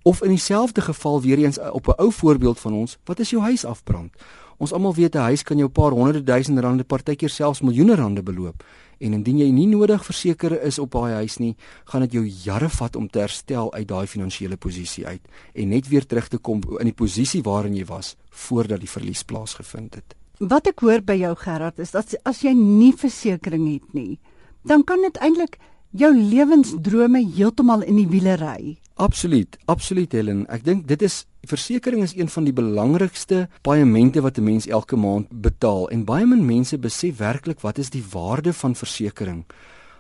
Of 0.04 0.24
in 0.24 0.30
dieselfde 0.30 0.82
geval 0.82 1.22
weer 1.22 1.38
eens 1.38 1.60
op 1.60 1.88
'n 1.88 2.02
ou 2.02 2.12
voorbeeld 2.12 2.60
van 2.60 2.74
ons, 2.74 2.98
wat 3.06 3.20
as 3.20 3.30
jou 3.30 3.42
huis 3.42 3.66
afbrand? 3.66 4.12
Ons 4.58 4.74
almal 4.74 4.94
weet 4.94 5.16
'n 5.16 5.28
huis 5.32 5.44
kan 5.44 5.58
jou 5.58 5.70
'n 5.70 5.72
paar 5.72 5.92
honderde 5.92 6.24
duisende 6.24 6.62
rande, 6.62 6.84
partykeer 6.84 7.30
selfs 7.30 7.62
miljoene 7.62 7.96
rande 7.96 8.24
beloop. 8.24 8.64
En 9.00 9.14
indien 9.16 9.40
jy 9.40 9.48
nie 9.56 9.68
nodig 9.72 10.04
verseker 10.06 10.58
is 10.68 10.80
op 10.80 10.92
daai 10.92 11.22
huis 11.22 11.38
nie, 11.40 11.54
gaan 11.88 12.04
dit 12.04 12.18
jou 12.18 12.26
jare 12.26 12.70
vat 12.70 12.96
om 13.00 13.08
te 13.08 13.24
herstel 13.24 13.72
uit 13.74 13.88
daai 13.88 14.08
finansiële 14.08 14.58
posisie 14.58 15.06
uit 15.08 15.24
en 15.54 15.70
net 15.70 15.88
weer 15.88 16.06
terug 16.06 16.28
te 16.28 16.38
kom 16.38 16.62
in 16.80 16.92
die 16.92 16.96
posisie 16.96 17.42
waarin 17.44 17.78
jy 17.78 17.86
was 17.88 18.16
voordat 18.46 18.84
die 18.84 18.92
verlies 18.92 19.24
plaasgevind 19.24 19.96
het. 19.96 20.16
Wat 20.40 20.68
ek 20.68 20.84
hoor 20.84 21.02
by 21.04 21.16
jou 21.20 21.34
Gerard 21.36 21.80
is 21.80 21.92
dat 21.96 22.16
as 22.28 22.44
jy 22.44 22.54
nie 22.56 22.94
versekerings 22.96 23.80
het 23.80 23.96
nie, 23.96 24.20
dan 24.68 24.84
kan 24.84 25.02
dit 25.04 25.18
eintlik 25.24 25.58
jou 25.92 26.12
lewensdrome 26.16 27.24
heeltemal 27.36 27.84
in 27.88 27.98
die 27.98 28.08
wiele 28.08 28.36
ry. 28.40 28.78
Absoluut, 29.00 29.58
absoluut 29.66 30.12
Helen. 30.12 30.42
Ek 30.52 30.66
dink 30.66 30.82
dit 30.90 31.00
is 31.08 31.22
versekerings 31.48 32.12
is 32.12 32.18
een 32.20 32.28
van 32.28 32.44
die 32.44 32.52
belangrikste 32.52 33.46
paemente 33.64 34.20
wat 34.20 34.38
'n 34.38 34.44
mens 34.44 34.68
elke 34.68 34.98
maand 35.00 35.28
betaal 35.32 35.88
en 35.90 36.04
baie 36.04 36.26
min 36.26 36.46
mense 36.46 36.78
besef 36.78 37.18
werklik 37.18 37.62
wat 37.62 37.78
is 37.78 37.90
die 37.90 38.04
waarde 38.12 38.54
van 38.54 38.76
versekerings. 38.76 39.46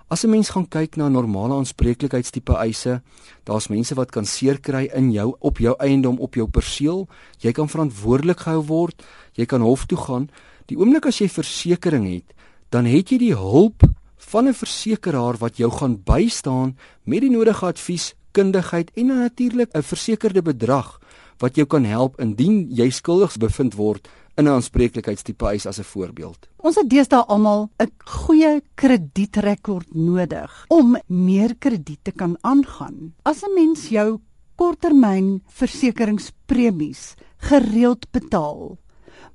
As 0.09 0.25
'n 0.25 0.29
mens 0.29 0.49
gaan 0.49 0.67
kyk 0.67 0.97
na 0.97 1.07
normale 1.07 1.53
aanspreeklikheidstipe 1.53 2.53
eise, 2.53 3.01
daar's 3.45 3.69
mense 3.69 3.95
wat 3.95 4.11
kan 4.11 4.25
seer 4.25 4.59
kry 4.59 4.89
in 4.93 5.11
jou 5.11 5.35
op 5.39 5.57
jou 5.57 5.75
eiendom 5.79 6.19
op 6.19 6.35
jou 6.35 6.47
perseel. 6.47 7.07
Jy 7.37 7.51
kan 7.51 7.69
verantwoordelik 7.69 8.39
gehou 8.39 8.65
word. 8.65 9.03
Jy 9.33 9.45
kan 9.45 9.61
hof 9.61 9.85
toe 9.85 9.97
gaan. 9.97 10.29
Die 10.65 10.77
oomblik 10.77 11.05
as 11.05 11.19
jy 11.19 11.29
versekerings 11.29 12.09
het, 12.13 12.33
dan 12.69 12.85
het 12.85 13.09
jy 13.09 13.17
die 13.17 13.35
hulp 13.35 13.83
van 14.17 14.47
'n 14.47 14.53
versekeraar 14.53 15.37
wat 15.37 15.57
jou 15.57 15.71
gaan 15.71 16.03
bystaan 16.03 16.77
met 17.03 17.21
die 17.21 17.29
nodige 17.31 17.65
advies, 17.65 18.15
kundigheid 18.31 18.91
en 18.95 19.07
natuurlik 19.07 19.69
'n 19.73 19.81
versekerde 19.81 20.41
bedrag 20.41 20.99
wat 21.39 21.55
jou 21.55 21.65
kan 21.65 21.85
help 21.85 22.19
indien 22.19 22.67
jy 22.69 22.89
skuldig 22.89 23.37
bevind 23.37 23.75
word 23.75 24.07
in 24.37 24.45
'n 24.47 24.51
aanspreeklikheidstipe 24.51 25.45
eis 25.45 25.65
as 25.65 25.79
'n 25.79 25.83
voorbeeld. 25.83 26.47
Ons 26.57 26.75
het 26.75 26.89
deesdae 26.89 27.25
almal 27.27 27.69
'n 27.79 27.91
goeie 28.05 28.61
kredietrekord 28.75 29.95
nodig 29.95 30.65
om 30.69 30.97
meer 31.07 31.55
krediet 31.55 32.03
te 32.03 32.11
kan 32.11 32.37
aangaan. 32.41 33.13
As 33.23 33.43
'n 33.43 33.53
mens 33.53 33.89
jou 33.89 34.19
korttermyn 34.55 35.41
versekeringspremies 35.47 37.15
gereeld 37.37 38.11
betaal, 38.11 38.77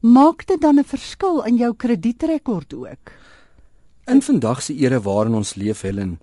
maak 0.00 0.46
dit 0.46 0.60
dan 0.60 0.78
'n 0.78 0.84
verskil 0.84 1.42
in 1.44 1.56
jou 1.56 1.74
kredietrekord 1.74 2.74
ook? 2.74 3.12
In 4.06 4.22
vandag 4.22 4.62
se 4.62 4.74
era 4.74 5.00
waarin 5.00 5.34
ons 5.34 5.54
leef, 5.54 5.80
Helen, 5.80 6.20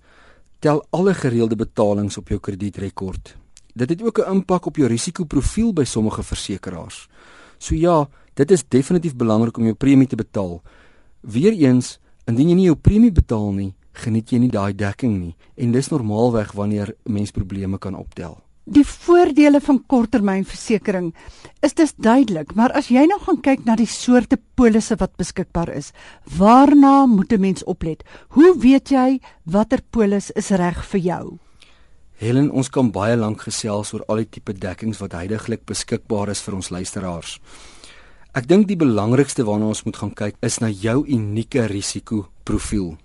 tel 0.62 0.84
alle 0.90 1.14
gereelde 1.14 1.56
betalings 1.58 2.16
op 2.20 2.28
jou 2.30 2.38
kredietrekord. 2.40 3.34
Dit 3.74 3.88
het 3.88 4.02
ook 4.02 4.18
'n 4.18 4.30
impak 4.30 4.66
op 4.66 4.76
jou 4.76 4.88
risikoprofiel 4.88 5.72
by 5.72 5.84
sommige 5.84 6.22
versekerings. 6.22 7.08
So 7.58 7.74
ja, 7.74 8.08
dit 8.34 8.50
is 8.50 8.68
definitief 8.68 9.16
belangrik 9.16 9.56
om 9.56 9.64
jou 9.64 9.74
premie 9.74 10.06
te 10.06 10.16
betaal. 10.16 10.62
Weereens, 11.20 11.98
indien 12.24 12.48
jy 12.48 12.54
nie 12.54 12.64
jou 12.64 12.76
premie 12.76 13.12
betaal 13.12 13.52
nie, 13.52 13.74
geniet 13.92 14.30
jy 14.30 14.38
nie 14.38 14.50
daai 14.50 14.74
dekking 14.74 15.18
nie 15.18 15.36
en 15.56 15.72
dis 15.72 15.88
normaalweg 15.88 16.52
wanneer 16.52 16.94
mens 17.04 17.30
probleme 17.30 17.78
kan 17.78 17.94
optel. 17.94 18.38
Die 18.62 18.84
voordele 18.86 19.58
van 19.58 19.80
korttermynversekering 19.90 21.08
is 21.66 21.74
dis 21.74 21.90
duidelik, 21.98 22.52
maar 22.54 22.70
as 22.78 22.92
jy 22.94 23.02
nou 23.10 23.18
gaan 23.24 23.40
kyk 23.42 23.64
na 23.66 23.74
die 23.74 23.90
soorte 23.90 24.38
polisse 24.54 24.94
wat 25.00 25.16
beskikbaar 25.18 25.72
is, 25.74 25.90
waarna 26.38 27.06
moet 27.06 27.32
'n 27.32 27.40
mens 27.40 27.64
oplet? 27.64 28.04
Hoe 28.38 28.54
weet 28.58 28.90
jy 28.90 29.20
watter 29.44 29.80
polis 29.90 30.30
is 30.30 30.50
reg 30.50 30.84
vir 30.84 31.00
jou? 31.00 31.38
Helen, 32.14 32.50
ons 32.50 32.68
kan 32.68 32.92
baie 32.92 33.16
lank 33.16 33.40
gesels 33.40 33.92
oor 33.94 34.04
al 34.06 34.16
die 34.16 34.30
tipe 34.30 34.52
dekkings 34.52 35.00
wat 35.00 35.12
heidaglik 35.12 35.66
beskikbaar 35.66 36.28
is 36.30 36.40
vir 36.40 36.54
ons 36.54 36.70
luisteraars. 36.70 37.40
Ek 38.32 38.46
dink 38.46 38.68
die 38.68 38.76
belangrikste 38.76 39.44
waarna 39.44 39.66
ons 39.66 39.82
moet 39.84 39.96
gaan 39.96 40.14
kyk 40.14 40.36
is 40.40 40.60
na 40.60 40.68
jou 40.68 41.04
unieke 41.04 41.66
risikoprofiel. 41.66 42.96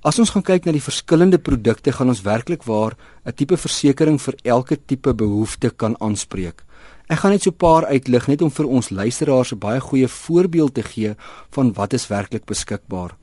As 0.00 0.16
ons 0.16 0.30
gaan 0.32 0.40
kyk 0.40 0.64
na 0.64 0.72
die 0.72 0.80
verskillende 0.80 1.36
produkte, 1.36 1.92
gaan 1.92 2.08
ons 2.08 2.22
werklik 2.24 2.62
waar 2.64 2.96
'n 3.26 3.36
tipe 3.36 3.56
versekering 3.56 4.16
vir 4.18 4.34
elke 4.44 4.76
tipe 4.76 5.12
behoefte 5.12 5.70
kan 5.70 5.94
aanspreek. 6.00 6.64
Ek 7.10 7.18
gaan 7.18 7.32
net 7.32 7.42
so 7.42 7.50
'n 7.50 7.56
paar 7.56 7.84
uitlig 7.84 8.26
net 8.28 8.40
om 8.42 8.50
vir 8.50 8.66
ons 8.66 8.88
luisteraars 8.90 9.52
'n 9.52 9.58
baie 9.58 9.80
goeie 9.80 10.08
voorbeeld 10.08 10.74
te 10.74 10.82
gee 10.82 11.14
van 11.50 11.72
wat 11.74 11.92
is 11.92 12.08
werklik 12.08 12.46
beskikbaar. 12.46 13.14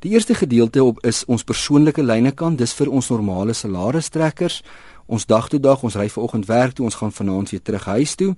Die 0.00 0.10
eerste 0.10 0.34
gedeelte 0.34 0.82
op 0.82 0.98
is 1.06 1.24
ons 1.26 1.44
persoonlike 1.44 2.02
lynekant, 2.02 2.58
dis 2.58 2.72
vir 2.72 2.90
ons 2.90 3.08
normale 3.08 3.52
salaristrekkers. 3.52 4.62
Ons 5.06 5.26
dag 5.26 5.48
tot 5.48 5.62
dag, 5.62 5.82
ons 5.82 5.94
ry 5.94 6.08
vanoggend 6.08 6.46
werk 6.46 6.72
toe, 6.72 6.84
ons 6.84 6.94
gaan 6.94 7.12
vanaand 7.12 7.50
weer 7.50 7.62
terug 7.62 7.84
huis 7.84 8.14
toe. 8.14 8.34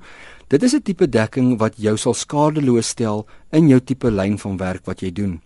Dit 0.49 0.63
is 0.63 0.75
'n 0.75 0.83
tipe 0.83 1.09
dekking 1.09 1.59
wat 1.59 1.77
jou 1.77 1.97
sal 1.97 2.15
skadeloos 2.15 2.89
stel 2.89 3.27
in 3.51 3.69
jou 3.69 3.81
tipe 3.81 4.11
lyn 4.11 4.39
van 4.39 4.57
werk 4.57 4.85
wat 4.85 5.01
jy 5.01 5.13
doen. 5.13 5.41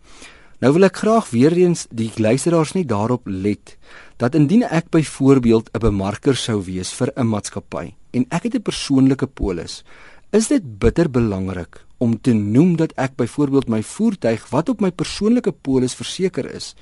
Nou 0.65 0.71
wil 0.73 0.87
ek 0.87 1.03
graag 1.03 1.27
weer 1.35 1.53
eens 1.53 1.83
die 1.93 2.09
luisteraars 2.17 2.73
net 2.73 2.89
daarop 2.89 3.27
let 3.29 3.75
dat 4.17 4.35
indien 4.39 4.63
ek 4.65 4.89
byvoorbeeld 4.89 5.69
'n 5.69 5.85
bemarker 5.85 6.37
sou 6.37 6.65
wees 6.65 6.93
vir 6.97 7.13
'n 7.13 7.29
maatskappy 7.29 7.93
en 8.11 8.25
ek 8.31 8.43
het 8.43 8.55
'n 8.55 8.63
persoonlike 8.63 9.27
polis, 9.27 9.85
is 10.33 10.49
dit 10.49 10.79
bitter 10.79 11.11
belangrik 11.11 11.85
om 11.99 12.21
te 12.21 12.33
noem 12.33 12.77
dat 12.77 12.93
ek 12.97 13.17
byvoorbeeld 13.17 13.69
my 13.69 13.83
voertuig 13.83 14.49
wat 14.51 14.69
op 14.69 14.81
my 14.81 14.91
persoonlike 14.91 15.53
polis 15.53 15.95
verseker 15.95 16.55
is, 16.55 16.75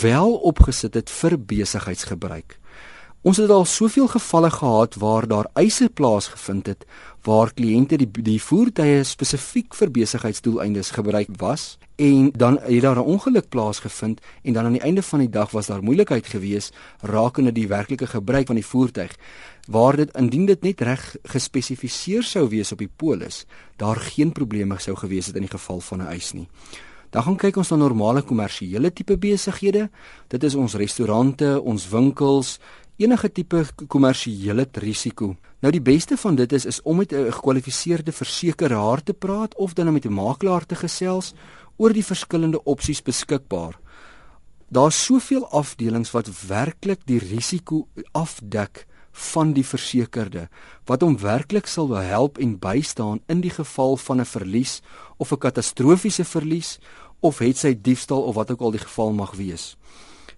wel 0.00 0.34
opgesit 0.34 0.94
het 0.94 1.10
vir 1.10 1.38
besigheidsgebruik. 1.38 2.58
Ons 3.24 3.38
het 3.40 3.48
al 3.48 3.64
soveel 3.64 4.04
gevalle 4.12 4.50
gehad 4.50 4.94
waar 5.00 5.24
daar 5.26 5.46
eise 5.56 5.88
plaasgevind 5.88 6.66
het 6.66 6.82
waar 7.24 7.54
kliënte 7.56 7.96
die 7.96 8.10
die 8.26 8.42
voertuie 8.42 8.98
spesifiek 9.08 9.72
vir 9.78 9.92
besigheidsdoeleindes 9.94 10.90
gebruik 10.92 11.30
was 11.40 11.64
en 11.96 12.28
dan 12.36 12.60
het 12.60 12.82
daar 12.84 13.00
'n 13.00 13.08
ongeluk 13.14 13.48
plaasgevind 13.48 14.20
en 14.42 14.52
dan 14.52 14.64
aan 14.64 14.76
die 14.76 14.84
einde 14.84 15.02
van 15.02 15.18
die 15.18 15.30
dag 15.30 15.50
was 15.50 15.66
daar 15.66 15.82
moeilikheid 15.82 16.26
gewees 16.26 16.70
rakende 17.00 17.52
die 17.52 17.68
werklike 17.68 18.06
gebruik 18.06 18.46
van 18.46 18.56
die 18.56 18.66
voertuig 18.66 19.16
waar 19.68 19.96
dit 19.96 20.16
indien 20.16 20.46
dit 20.46 20.62
net 20.62 20.80
reg 20.80 21.16
gespesifiseer 21.22 22.22
sou 22.22 22.48
wees 22.48 22.72
op 22.72 22.78
die 22.78 22.92
polis 22.96 23.46
daar 23.76 23.96
geen 23.96 24.32
probleme 24.32 24.78
sou 24.78 24.96
gewees 24.96 25.26
het 25.26 25.36
in 25.36 25.48
die 25.48 25.56
geval 25.58 25.80
van 25.80 25.98
'n 25.98 26.06
eis 26.06 26.32
nie. 26.32 26.48
Dan 27.14 27.22
gaan 27.22 27.36
kyk 27.38 27.60
ons 27.62 27.68
na 27.70 27.76
normale 27.78 28.24
kommersiële 28.26 28.90
tipe 28.90 29.14
besighede. 29.22 29.84
Dit 30.28 30.42
is 30.42 30.56
ons 30.58 30.74
restaurante, 30.74 31.60
ons 31.62 31.84
winkels, 31.92 32.56
enige 32.96 33.32
tipe 33.32 33.64
kommersiële 33.88 34.66
risiko. 34.72 35.34
Nou 35.60 35.72
die 35.72 35.82
beste 35.82 36.16
van 36.16 36.36
dit 36.36 36.52
is 36.52 36.64
is 36.64 36.82
om 36.82 36.96
met 36.96 37.12
'n 37.12 37.32
gekwalifiseerde 37.32 38.12
versekeraar 38.12 39.02
te 39.02 39.14
praat 39.14 39.54
of 39.56 39.72
dan 39.72 39.92
met 39.92 40.04
'n 40.04 40.12
makelaar 40.12 40.66
te 40.66 40.74
gesels 40.74 41.34
oor 41.76 41.92
die 41.92 42.04
verskillende 42.04 42.64
opsies 42.64 43.02
beskikbaar. 43.02 43.78
Daar's 44.68 45.04
soveel 45.04 45.48
afdelings 45.50 46.10
wat 46.10 46.46
werklik 46.46 47.00
die 47.06 47.18
risiko 47.18 47.88
afdek 48.12 48.86
van 49.12 49.52
die 49.52 49.66
versekerde 49.66 50.48
wat 50.84 51.00
hom 51.00 51.18
werklik 51.18 51.66
sal 51.66 51.92
help 51.96 52.38
en 52.38 52.58
bystaan 52.58 53.20
in 53.26 53.40
die 53.40 53.50
geval 53.50 53.96
van 53.96 54.20
'n 54.20 54.24
verlies 54.24 54.82
of 55.16 55.32
'n 55.32 55.38
katastrofiese 55.38 56.24
verlies 56.24 56.78
of 57.20 57.38
het 57.38 57.56
sy 57.56 57.78
diefstal 57.80 58.22
of 58.22 58.34
wat 58.34 58.50
ook 58.50 58.60
al 58.60 58.70
die 58.70 58.80
geval 58.80 59.12
mag 59.12 59.32
wees. 59.34 59.76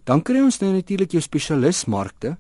Dan 0.04 0.22
kry 0.22 0.40
ons 0.40 0.58
nou 0.58 0.72
natuurlik 0.72 1.10
jou 1.10 1.22
spesialismarkte 1.22 2.36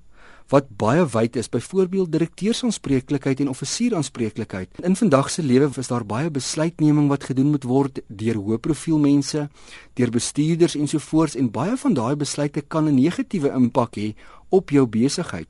wat 0.52 0.68
baie 0.78 1.06
wyd 1.10 1.36
is, 1.36 1.48
byvoorbeeld 1.48 2.12
direkteursanspreeklikheid 2.12 3.40
en 3.40 3.48
offisieraanspreeklikheid. 3.48 4.78
In 4.82 4.96
vandag 4.96 5.30
se 5.30 5.42
lewe 5.42 5.70
is 5.76 5.88
daar 5.90 6.06
baie 6.06 6.30
besluitneming 6.30 7.08
wat 7.08 7.24
gedoen 7.24 7.50
moet 7.50 7.64
word 7.64 7.98
deur 8.06 8.38
hoë 8.38 8.60
profiel 8.62 8.98
mense, 8.98 9.48
deur 9.94 10.10
bestuurders 10.10 10.76
ensovoorts 10.78 11.34
en 11.34 11.50
baie 11.50 11.76
van 11.76 11.94
daai 11.94 12.16
besluite 12.16 12.62
kan 12.62 12.86
'n 12.86 12.94
negatiewe 12.94 13.50
impak 13.50 13.96
hê 13.96 14.14
op 14.48 14.70
jou 14.70 14.86
besigheid 14.86 15.48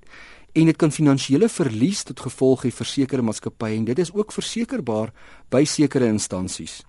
en 0.57 0.71
dit 0.71 0.77
kan 0.77 0.93
finansiële 0.93 1.49
verlies 1.53 2.03
tot 2.09 2.21
gevolg 2.21 2.65
hê 2.65 2.73
vir 2.73 2.89
sekere 2.89 3.23
maatskappye 3.23 3.77
en 3.77 3.85
dit 3.85 3.99
is 3.99 4.13
ook 4.15 4.33
versekerbaar 4.33 5.13
by 5.53 5.65
sekere 5.69 6.09
instansies. 6.09 6.81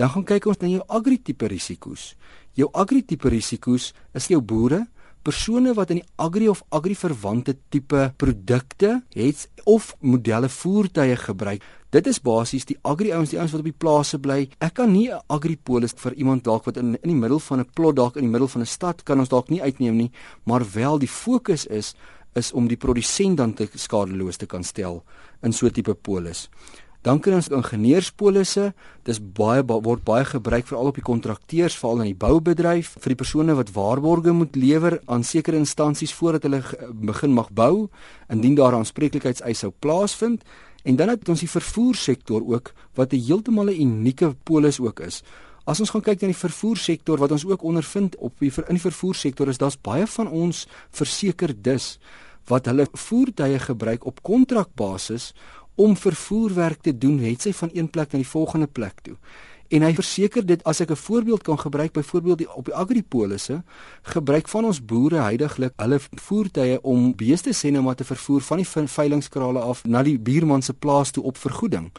Dan 0.00 0.08
gaan 0.14 0.24
kyk 0.24 0.48
ons 0.48 0.60
na 0.62 0.70
jou 0.72 0.84
agri-tipe 0.88 1.50
risiko's. 1.52 2.14
Jou 2.56 2.70
agri-tipe 2.72 3.28
risiko's 3.28 3.92
is 4.16 4.30
jou 4.32 4.40
boere 4.40 4.86
persone 5.22 5.74
wat 5.74 5.90
in 5.90 6.00
die 6.00 6.08
agri 6.16 6.48
of 6.48 6.62
agri 6.70 6.94
verwante 6.94 7.54
tipe 7.70 8.12
produkte 8.16 9.02
het 9.14 9.48
of 9.64 9.94
modelle 10.00 10.48
voertuie 10.48 11.16
gebruik. 11.16 11.62
Dit 11.92 12.06
is 12.06 12.20
basies 12.24 12.64
die 12.64 12.78
agri 12.88 13.12
ouens, 13.12 13.30
die 13.30 13.38
ouens 13.38 13.52
wat 13.52 13.60
op 13.60 13.68
die 13.68 13.80
plase 13.84 14.18
bly. 14.18 14.48
Ek 14.60 14.74
kan 14.74 14.92
nie 14.92 15.10
'n 15.10 15.20
agri 15.28 15.56
polis 15.56 15.92
vir 15.96 16.14
iemand 16.14 16.44
dalk 16.44 16.64
wat 16.64 16.76
in 16.76 16.96
in 17.02 17.10
die 17.10 17.20
middel 17.20 17.38
van 17.38 17.60
'n 17.60 17.70
plot 17.74 17.96
dalk 17.96 18.16
in 18.16 18.22
die 18.22 18.30
middel 18.30 18.48
van 18.48 18.62
'n 18.62 18.66
stad 18.66 19.02
kan 19.04 19.18
ons 19.18 19.28
dalk 19.28 19.48
nie 19.50 19.62
uitneem 19.62 19.96
nie, 19.96 20.10
maar 20.44 20.64
wel 20.72 20.98
die 20.98 21.08
fokus 21.08 21.66
is 21.66 21.94
is 22.34 22.52
om 22.52 22.68
die 22.68 22.76
produsent 22.76 23.36
dan 23.36 23.54
te 23.54 23.68
skadeloos 23.74 24.36
te 24.36 24.46
kan 24.46 24.64
stel 24.64 25.02
in 25.42 25.52
so 25.52 25.66
'n 25.66 25.72
tipe 25.72 25.94
polis. 25.94 26.48
Dan 27.02 27.18
kry 27.18 27.34
ons 27.34 27.50
ingenieurspolisse. 27.50 28.68
Dis 29.02 29.18
baie 29.18 29.64
ba 29.66 29.80
word 29.82 30.04
baie 30.06 30.24
gebruik 30.24 30.68
veral 30.68 30.92
op 30.92 30.98
die 30.98 31.06
kontrakteurs, 31.06 31.74
veral 31.78 32.04
in 32.04 32.12
die 32.12 32.18
boubedryf 32.18 32.94
vir 33.02 33.14
die 33.14 33.18
persone 33.18 33.56
wat 33.58 33.72
waarborge 33.74 34.34
moet 34.36 34.54
lewer 34.54 35.00
aan 35.10 35.26
sekere 35.26 35.58
instansies 35.58 36.14
voordat 36.14 36.46
hulle 36.46 36.62
begin 37.02 37.34
mag 37.34 37.50
bou, 37.50 37.88
indien 38.30 38.54
daar 38.54 38.78
aanspreeklikheidseise 38.78 39.66
sou 39.66 39.72
plaasvind. 39.82 40.46
En 40.86 40.96
dan 40.98 41.10
het 41.10 41.28
ons 41.28 41.42
die 41.42 41.50
vervoersektor 41.50 42.42
ook 42.42 42.72
wat 42.94 43.12
'n 43.12 43.22
heeltemal 43.26 43.70
'n 43.70 43.80
unieke 43.82 44.34
polis 44.44 44.80
ook 44.80 45.00
is. 45.00 45.22
As 45.64 45.80
ons 45.80 45.90
gaan 45.90 46.02
kyk 46.02 46.20
na 46.20 46.28
die 46.28 46.36
vervoersektor 46.36 47.18
wat 47.18 47.30
ons 47.30 47.44
ook 47.46 47.62
ondervind 47.62 48.16
op 48.16 48.32
die 48.38 48.52
in 48.68 48.74
die 48.74 48.90
vervoersektor 48.90 49.48
is 49.48 49.58
daar's 49.58 49.78
baie 49.78 50.06
van 50.06 50.28
ons 50.28 50.66
versekerdes 50.90 51.98
wat 52.50 52.66
hulle 52.66 52.88
voertuie 52.92 53.58
gebruik 53.58 54.06
op 54.06 54.22
kontrakbasis 54.22 55.32
om 55.74 55.96
vervoerwerk 55.96 56.80
te 56.80 56.98
doen, 56.98 57.18
het 57.18 57.42
sy 57.42 57.52
van 57.52 57.70
een 57.72 57.90
plek 57.90 58.12
na 58.12 58.18
die 58.18 58.28
volgende 58.28 58.66
plek 58.66 59.00
toe. 59.02 59.16
En 59.72 59.80
hy 59.80 59.94
verseker 59.96 60.44
dit 60.44 60.60
as 60.68 60.80
ek 60.80 60.90
'n 60.90 60.96
voorbeeld 60.96 61.42
kan 61.42 61.58
gebruik, 61.58 61.92
byvoorbeeld 61.92 62.38
die, 62.38 62.52
op 62.52 62.64
die 62.64 62.74
agripolisse, 62.74 63.62
gebruik 64.02 64.48
van 64.48 64.64
ons 64.64 64.84
boere 64.84 65.20
heidaglik 65.20 65.72
hulle 65.76 66.00
voertuie 66.14 66.82
om 66.82 67.14
beeste 67.16 67.50
sê 67.50 67.70
nou 67.70 67.82
maar 67.82 67.94
te 67.94 68.04
vervoer 68.04 68.40
van 68.40 68.56
die 68.56 68.68
veilingskrale 68.88 69.60
af 69.60 69.84
na 69.84 70.02
die 70.02 70.18
buurman 70.18 70.62
se 70.62 70.74
plaas 70.74 71.10
toe 71.10 71.24
op 71.24 71.36
vergoeding. 71.36 71.92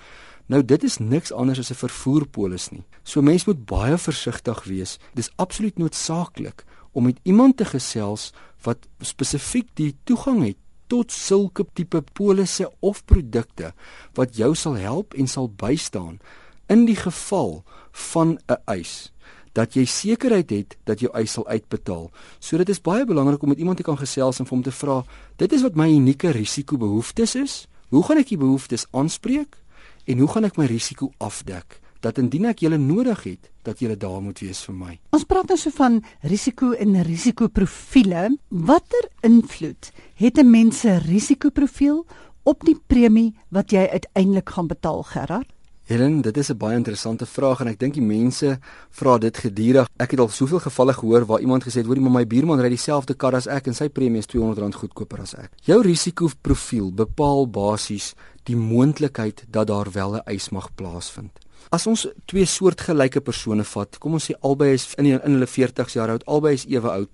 Nou 0.46 0.66
dit 0.66 0.84
is 0.84 0.98
niks 0.98 1.32
anders 1.32 1.60
as 1.60 1.72
'n 1.72 1.88
vervoerpolis 1.88 2.70
nie. 2.70 2.84
So 3.04 3.22
mense 3.22 3.46
moet 3.48 3.66
baie 3.66 3.98
versigtig 3.98 4.64
wees. 4.64 5.00
Dis 5.14 5.32
absoluut 5.36 5.78
noodsaaklik 5.78 6.66
om 6.92 7.04
met 7.04 7.20
iemand 7.24 7.58
te 7.58 7.66
gesels 7.66 8.34
wat 8.62 8.88
spesifiek 9.00 9.68
die 9.74 9.96
toegang 10.04 10.44
het 10.46 10.58
tot 10.88 11.12
sulke 11.12 11.66
tipe 11.74 12.02
polisse 12.14 12.70
of 12.80 13.06
produkte 13.06 13.74
wat 14.14 14.36
jou 14.38 14.56
sal 14.56 14.76
help 14.76 15.14
en 15.14 15.28
sal 15.28 15.50
bystaan 15.50 16.20
in 16.68 16.86
die 16.86 16.98
geval 16.98 17.64
van 17.92 18.40
'n 18.48 18.62
eis 18.66 19.14
dat 19.54 19.76
jy 19.78 19.86
sekerheid 19.86 20.50
het 20.50 20.78
dat 20.84 21.00
jou 21.00 21.12
eis 21.14 21.32
sal 21.32 21.48
uitbetaal. 21.48 22.10
So 22.40 22.58
dit 22.58 22.70
is 22.70 22.82
baie 22.82 23.06
belangrik 23.06 23.42
om 23.42 23.50
met 23.50 23.58
iemand 23.58 23.78
te 23.78 23.84
kan 23.84 23.98
gesels 23.98 24.40
en 24.40 24.46
vir 24.46 24.56
hom 24.56 24.64
te 24.64 24.72
vra, 24.72 25.04
dit 25.38 25.54
is 25.54 25.62
wat 25.62 25.76
my 25.76 25.88
unieke 25.90 26.34
risikobehoeftes 26.34 27.36
is. 27.36 27.68
Hoe 27.90 28.04
gaan 28.04 28.18
ek 28.18 28.34
die 28.34 28.38
behoeftes 28.38 28.88
aanspreek 28.92 29.58
en 30.06 30.20
hoe 30.20 30.28
gaan 30.28 30.50
ek 30.50 30.58
my 30.58 30.66
risiko 30.66 31.12
afdek? 31.18 31.83
Dat 32.04 32.20
indien 32.22 32.50
ek 32.52 32.64
julle 32.66 32.78
nodig 32.78 33.24
het, 33.24 33.50
dat 33.64 33.80
julle 33.80 33.96
daar 33.98 34.22
moet 34.22 34.40
wees 34.44 34.62
vir 34.68 34.76
my. 34.76 35.00
Ons 35.16 35.26
praat 35.30 35.48
nou 35.48 35.58
so 35.60 35.72
van 35.78 36.02
risiko 36.28 36.74
en 36.76 37.00
risikoprofiele. 37.08 38.28
Watter 38.50 39.10
invloed 39.24 39.92
het 40.20 40.38
'n 40.38 40.50
mens 40.50 40.80
se 40.80 40.98
risikoprofiel 40.98 42.06
op 42.44 42.64
die 42.66 42.80
premie 42.88 43.34
wat 43.50 43.72
jy 43.72 43.88
uiteindelik 43.88 44.50
gaan 44.50 44.68
betaal, 44.68 45.04
Gerard? 45.04 45.48
Helen, 45.84 46.22
dit 46.22 46.38
is 46.38 46.50
'n 46.50 46.58
baie 46.58 46.76
interessante 46.76 47.26
vraag 47.26 47.60
en 47.60 47.68
ek 47.68 47.80
dink 47.80 47.94
die 47.94 48.02
mense 48.02 48.60
vra 48.90 49.18
dit 49.18 49.38
gedurig. 49.38 49.88
Ek 49.98 50.12
het 50.12 50.20
al 50.20 50.30
soveel 50.30 50.60
gevalle 50.60 50.94
gehoor 50.94 51.26
waar 51.26 51.40
iemand 51.40 51.64
gesê 51.64 51.76
het, 51.76 51.86
"Hoorie, 51.86 52.02
maar 52.02 52.12
my 52.12 52.28
buurman 52.28 52.60
ry 52.60 52.70
dieselfde 52.70 53.14
kar 53.14 53.36
as 53.36 53.48
ek 53.48 53.68
en 53.68 53.74
sy 53.74 53.90
premie 53.90 54.18
is 54.18 54.28
R200 54.28 54.76
goedkoper 54.76 55.20
as 55.20 55.34
ek." 55.36 55.52
Jou 55.62 55.82
risikoprofiel 55.82 56.94
bepaal 56.94 57.50
basies 57.50 58.14
die 58.44 58.56
moontlikheid 58.56 59.46
dat 59.50 59.68
daar 59.68 59.92
wel 59.92 60.16
'n 60.16 60.22
eis 60.26 60.50
mag 60.50 60.76
plaasvind. 60.76 61.43
As 61.74 61.88
ons 61.90 62.04
twee 62.30 62.46
soortgelyke 62.46 63.24
persone 63.26 63.64
vat, 63.66 63.98
kom 63.98 64.14
ons 64.20 64.28
sê 64.30 64.36
albei 64.46 64.76
is 64.76 64.92
in, 65.02 65.08
in 65.16 65.38
hulle 65.40 65.48
40s 65.50 65.96
jaar 65.98 66.12
oud, 66.14 66.26
albei 66.30 66.52
is 66.54 66.68
ewe 66.70 66.92
oud. 66.92 67.10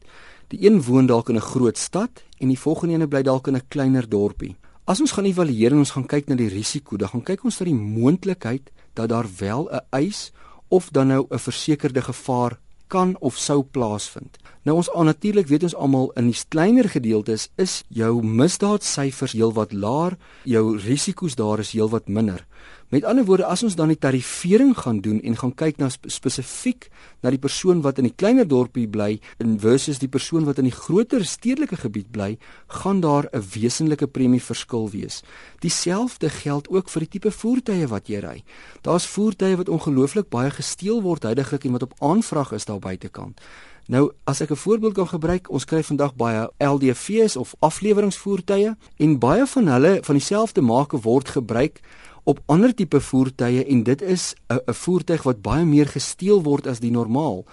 Die 0.52 0.60
een 0.66 0.82
woon 0.84 1.08
dalk 1.08 1.30
in 1.32 1.38
'n 1.40 1.50
groot 1.54 1.78
stad 1.78 2.24
en 2.42 2.50
die 2.52 2.60
volgende 2.60 3.00
een 3.00 3.08
bly 3.08 3.22
dalk 3.24 3.48
in 3.48 3.56
'n 3.56 3.70
kleiner 3.70 4.10
dorpie. 4.10 4.58
As 4.86 5.00
ons 5.00 5.12
gaan 5.12 5.26
evalueer 5.26 5.72
en 5.72 5.78
ons 5.78 5.96
gaan 5.96 6.08
kyk 6.08 6.28
na 6.28 6.36
die 6.36 6.50
risiko, 6.50 6.98
dan 6.98 7.08
gaan 7.08 7.24
kyk 7.24 7.46
ons 7.46 7.60
na 7.60 7.66
die 7.66 7.74
moontlikheid 7.74 8.70
dat 8.96 9.10
daar 9.10 9.28
wel 9.40 9.70
'n 9.72 9.80
eis 9.92 10.32
of 10.68 10.90
dan 10.92 11.08
nou 11.08 11.28
'n 11.30 11.40
versekerde 11.40 12.02
gevaar 12.02 12.60
kan 12.88 13.16
of 13.20 13.38
sou 13.38 13.64
plaasvind. 13.64 14.38
Nou 14.66 14.76
ons 14.78 14.90
aan 14.92 15.06
natuurlik 15.06 15.48
weet 15.48 15.64
ons 15.64 15.76
almal 15.76 16.12
in 16.20 16.32
die 16.32 16.42
kleiner 16.50 16.90
gedeeltes 16.90 17.48
is 17.56 17.84
jou 17.88 18.24
misdaadsyfers 18.26 19.36
heelwat 19.38 19.74
laer, 19.74 20.18
jou 20.44 20.78
risiko's 20.78 21.36
daar 21.36 21.60
is 21.60 21.72
heelwat 21.72 22.08
minder. 22.08 22.46
Met 22.90 23.04
ander 23.06 23.26
woorde, 23.26 23.46
as 23.46 23.62
ons 23.64 23.76
dan 23.78 23.92
die 23.92 24.00
tarifering 24.02 24.72
gaan 24.78 24.98
doen 25.06 25.20
en 25.22 25.36
gaan 25.38 25.52
kyk 25.54 25.78
na 25.78 25.92
sp 25.94 26.10
spesifiek 26.10 26.88
na 27.22 27.30
die 27.30 27.42
persoon 27.42 27.84
wat 27.86 28.00
in 28.02 28.08
die 28.08 28.16
kleiner 28.18 28.48
dorpie 28.50 28.88
bly 28.90 29.20
versus 29.62 30.02
die 30.02 30.10
persoon 30.10 30.48
wat 30.48 30.58
in 30.58 30.66
die 30.66 30.74
groter 30.74 31.22
stedelike 31.22 31.78
gebied 31.84 32.10
bly, 32.10 32.38
gaan 32.82 33.02
daar 33.06 33.30
'n 33.30 33.46
wesenlike 33.54 34.08
premie 34.08 34.42
verskil 34.42 34.90
wees. 34.90 35.22
Dieselfde 35.62 36.30
geld 36.30 36.70
ook 36.70 36.90
vir 36.90 37.00
die 37.00 37.10
tipe 37.10 37.32
voertuie 37.32 37.88
wat 37.88 38.08
jy 38.08 38.20
ry. 38.20 38.44
Daar's 38.82 39.06
voertuie 39.06 39.56
wat 39.56 39.70
ongelooflik 39.70 40.30
baie 40.30 40.50
gesteel 40.50 41.02
word 41.02 41.24
heidaglik 41.24 41.66
en 41.66 41.72
wat 41.72 41.84
op 41.84 41.94
aanvraag 42.00 42.52
is 42.52 42.66
daar 42.66 42.80
buitekant. 42.80 43.40
Nou, 43.90 44.12
as 44.24 44.42
ek 44.42 44.52
'n 44.52 44.56
voorbeeld 44.56 44.94
kan 44.94 45.08
gebruik, 45.08 45.50
ons 45.50 45.66
kry 45.66 45.84
vandag 45.84 46.16
baie 46.16 46.50
LDV's 46.58 47.36
of 47.36 47.56
afleweringsvoertuie 47.60 48.76
en 48.98 49.20
baie 49.20 49.46
van 49.46 49.68
hulle 49.68 50.00
van 50.02 50.16
dieselfde 50.16 50.62
maak 50.62 50.92
word 50.92 51.30
gebruik 51.30 51.82
op 52.30 52.44
ander 52.46 52.76
tipe 52.76 53.00
voertuie 53.02 53.64
en 53.66 53.84
dit 53.84 54.02
is 54.02 54.34
'n 54.54 54.60
'n 54.68 54.74
voertuig 54.74 55.24
wat 55.24 55.42
baie 55.42 55.66
meer 55.66 55.88
gesteel 55.88 56.44
word 56.44 56.68
as 56.68 56.80
die 56.80 56.92
normaal. 56.92 57.46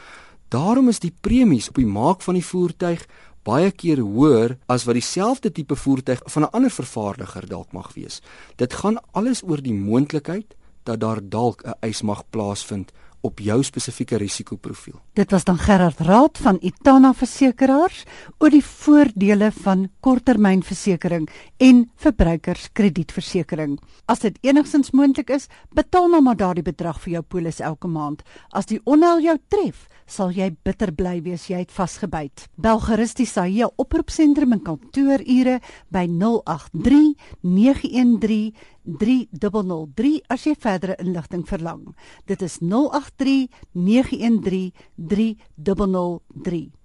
Daarom 0.48 0.88
is 0.88 0.98
die 0.98 1.14
premies 1.20 1.68
op 1.68 1.74
die 1.74 1.86
maak 1.86 2.22
van 2.22 2.34
die 2.34 2.44
voertuig 2.44 3.06
baie 3.42 3.70
keer 3.70 3.98
hoër 3.98 4.58
as 4.66 4.84
wat 4.84 4.94
dieselfde 4.94 5.52
tipe 5.52 5.76
voertuig 5.76 6.20
van 6.24 6.42
'n 6.42 6.52
ander 6.52 6.70
vervaardiger 6.70 7.48
dalk 7.48 7.72
mag 7.72 7.94
wees. 7.94 8.20
Dit 8.56 8.72
gaan 8.72 8.98
alles 9.12 9.42
oor 9.42 9.62
die 9.62 9.74
moontlikheid 9.74 10.54
dat 10.82 11.00
daar 11.00 11.20
dalk 11.22 11.62
'n 11.64 11.74
eis 11.80 12.02
mag 12.02 12.22
plaasvind 12.30 12.92
op 13.20 13.40
jou 13.40 13.58
spesifieke 13.64 14.16
risikoprofiel. 14.20 15.00
Dit 15.16 15.30
was 15.30 15.44
dan 15.44 15.58
Gerard 15.58 16.00
Raad 16.00 16.38
van 16.38 16.58
Itana 16.60 17.12
Versekeraars 17.14 18.04
oor 18.38 18.50
die 18.50 18.64
voordele 18.64 19.50
van 19.62 19.88
korttermynversekering 20.00 21.28
en 21.56 21.84
verbruikerskredietversekering. 21.96 23.78
As 24.06 24.22
dit 24.24 24.38
enigstens 24.46 24.90
moontlik 24.90 25.30
is, 25.30 25.48
betaal 25.74 26.08
nou 26.12 26.22
maar 26.22 26.38
daardie 26.38 26.66
bedrag 26.66 27.00
vir 27.04 27.18
jou 27.18 27.22
polis 27.22 27.60
elke 27.60 27.88
maand. 27.88 28.22
As 28.50 28.68
die 28.70 28.80
onheil 28.84 29.24
jou 29.24 29.38
tref, 29.48 29.86
sal 30.06 30.32
jy 30.34 30.50
bitter 30.64 30.92
bly 30.94 31.20
wees 31.24 31.48
jy 31.50 31.60
het 31.64 31.74
vasgebyt. 31.74 32.46
Bel 32.56 32.80
gerus 32.80 33.14
die 33.18 33.26
Sahia 33.26 33.68
oproepsentrum 33.76 34.54
in 34.56 34.62
kantoorure 34.64 35.58
by 35.92 36.06
083 36.06 37.14
913 37.42 38.54
3003 38.86 40.14
as 40.30 40.46
jy 40.46 40.54
verdere 40.54 40.96
inligting 41.02 41.44
verlang. 41.48 41.82
Dit 42.26 42.42
is 42.46 42.60
083 42.62 43.48
913 43.74 44.72
3003. 44.96 46.75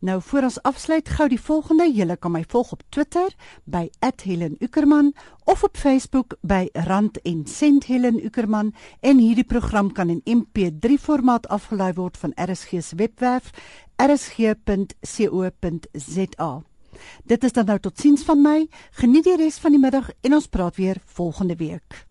Nou 0.00 0.22
voor 0.22 0.42
ons 0.42 0.62
afsluit 0.62 1.08
gou 1.12 1.26
die 1.28 1.40
volgende, 1.40 1.84
julle 1.92 2.14
kan 2.16 2.32
my 2.32 2.40
volg 2.48 2.72
op 2.72 2.82
Twitter 2.88 3.34
by 3.64 3.90
@HelenUckerman 4.00 5.12
of 5.44 5.64
op 5.64 5.76
Facebook 5.76 6.36
by 6.40 6.68
Rand 6.72 7.20
en 7.22 7.46
Sent 7.46 7.84
Helen 7.84 8.24
Uckerman 8.24 8.74
en 9.00 9.18
hierdie 9.18 9.44
program 9.44 9.92
kan 9.92 10.08
in 10.08 10.22
MP3 10.24 10.96
formaat 10.98 11.48
afgelaai 11.48 11.92
word 11.92 12.16
van 12.16 12.32
RSG 12.34 12.68
se 12.82 12.96
webwerf 12.96 13.50
rsg.co.za. 13.96 14.62
Dit 17.24 17.44
is 17.44 17.52
dan 17.52 17.64
nou 17.64 17.78
totiens 17.78 18.22
van 18.22 18.42
my. 18.42 18.68
Geniet 18.90 19.24
die 19.24 19.36
res 19.36 19.58
van 19.58 19.70
die 19.70 19.80
middag 19.80 20.10
en 20.20 20.34
ons 20.34 20.46
praat 20.46 20.76
weer 20.76 20.96
volgende 21.04 21.56
week. 21.56 22.09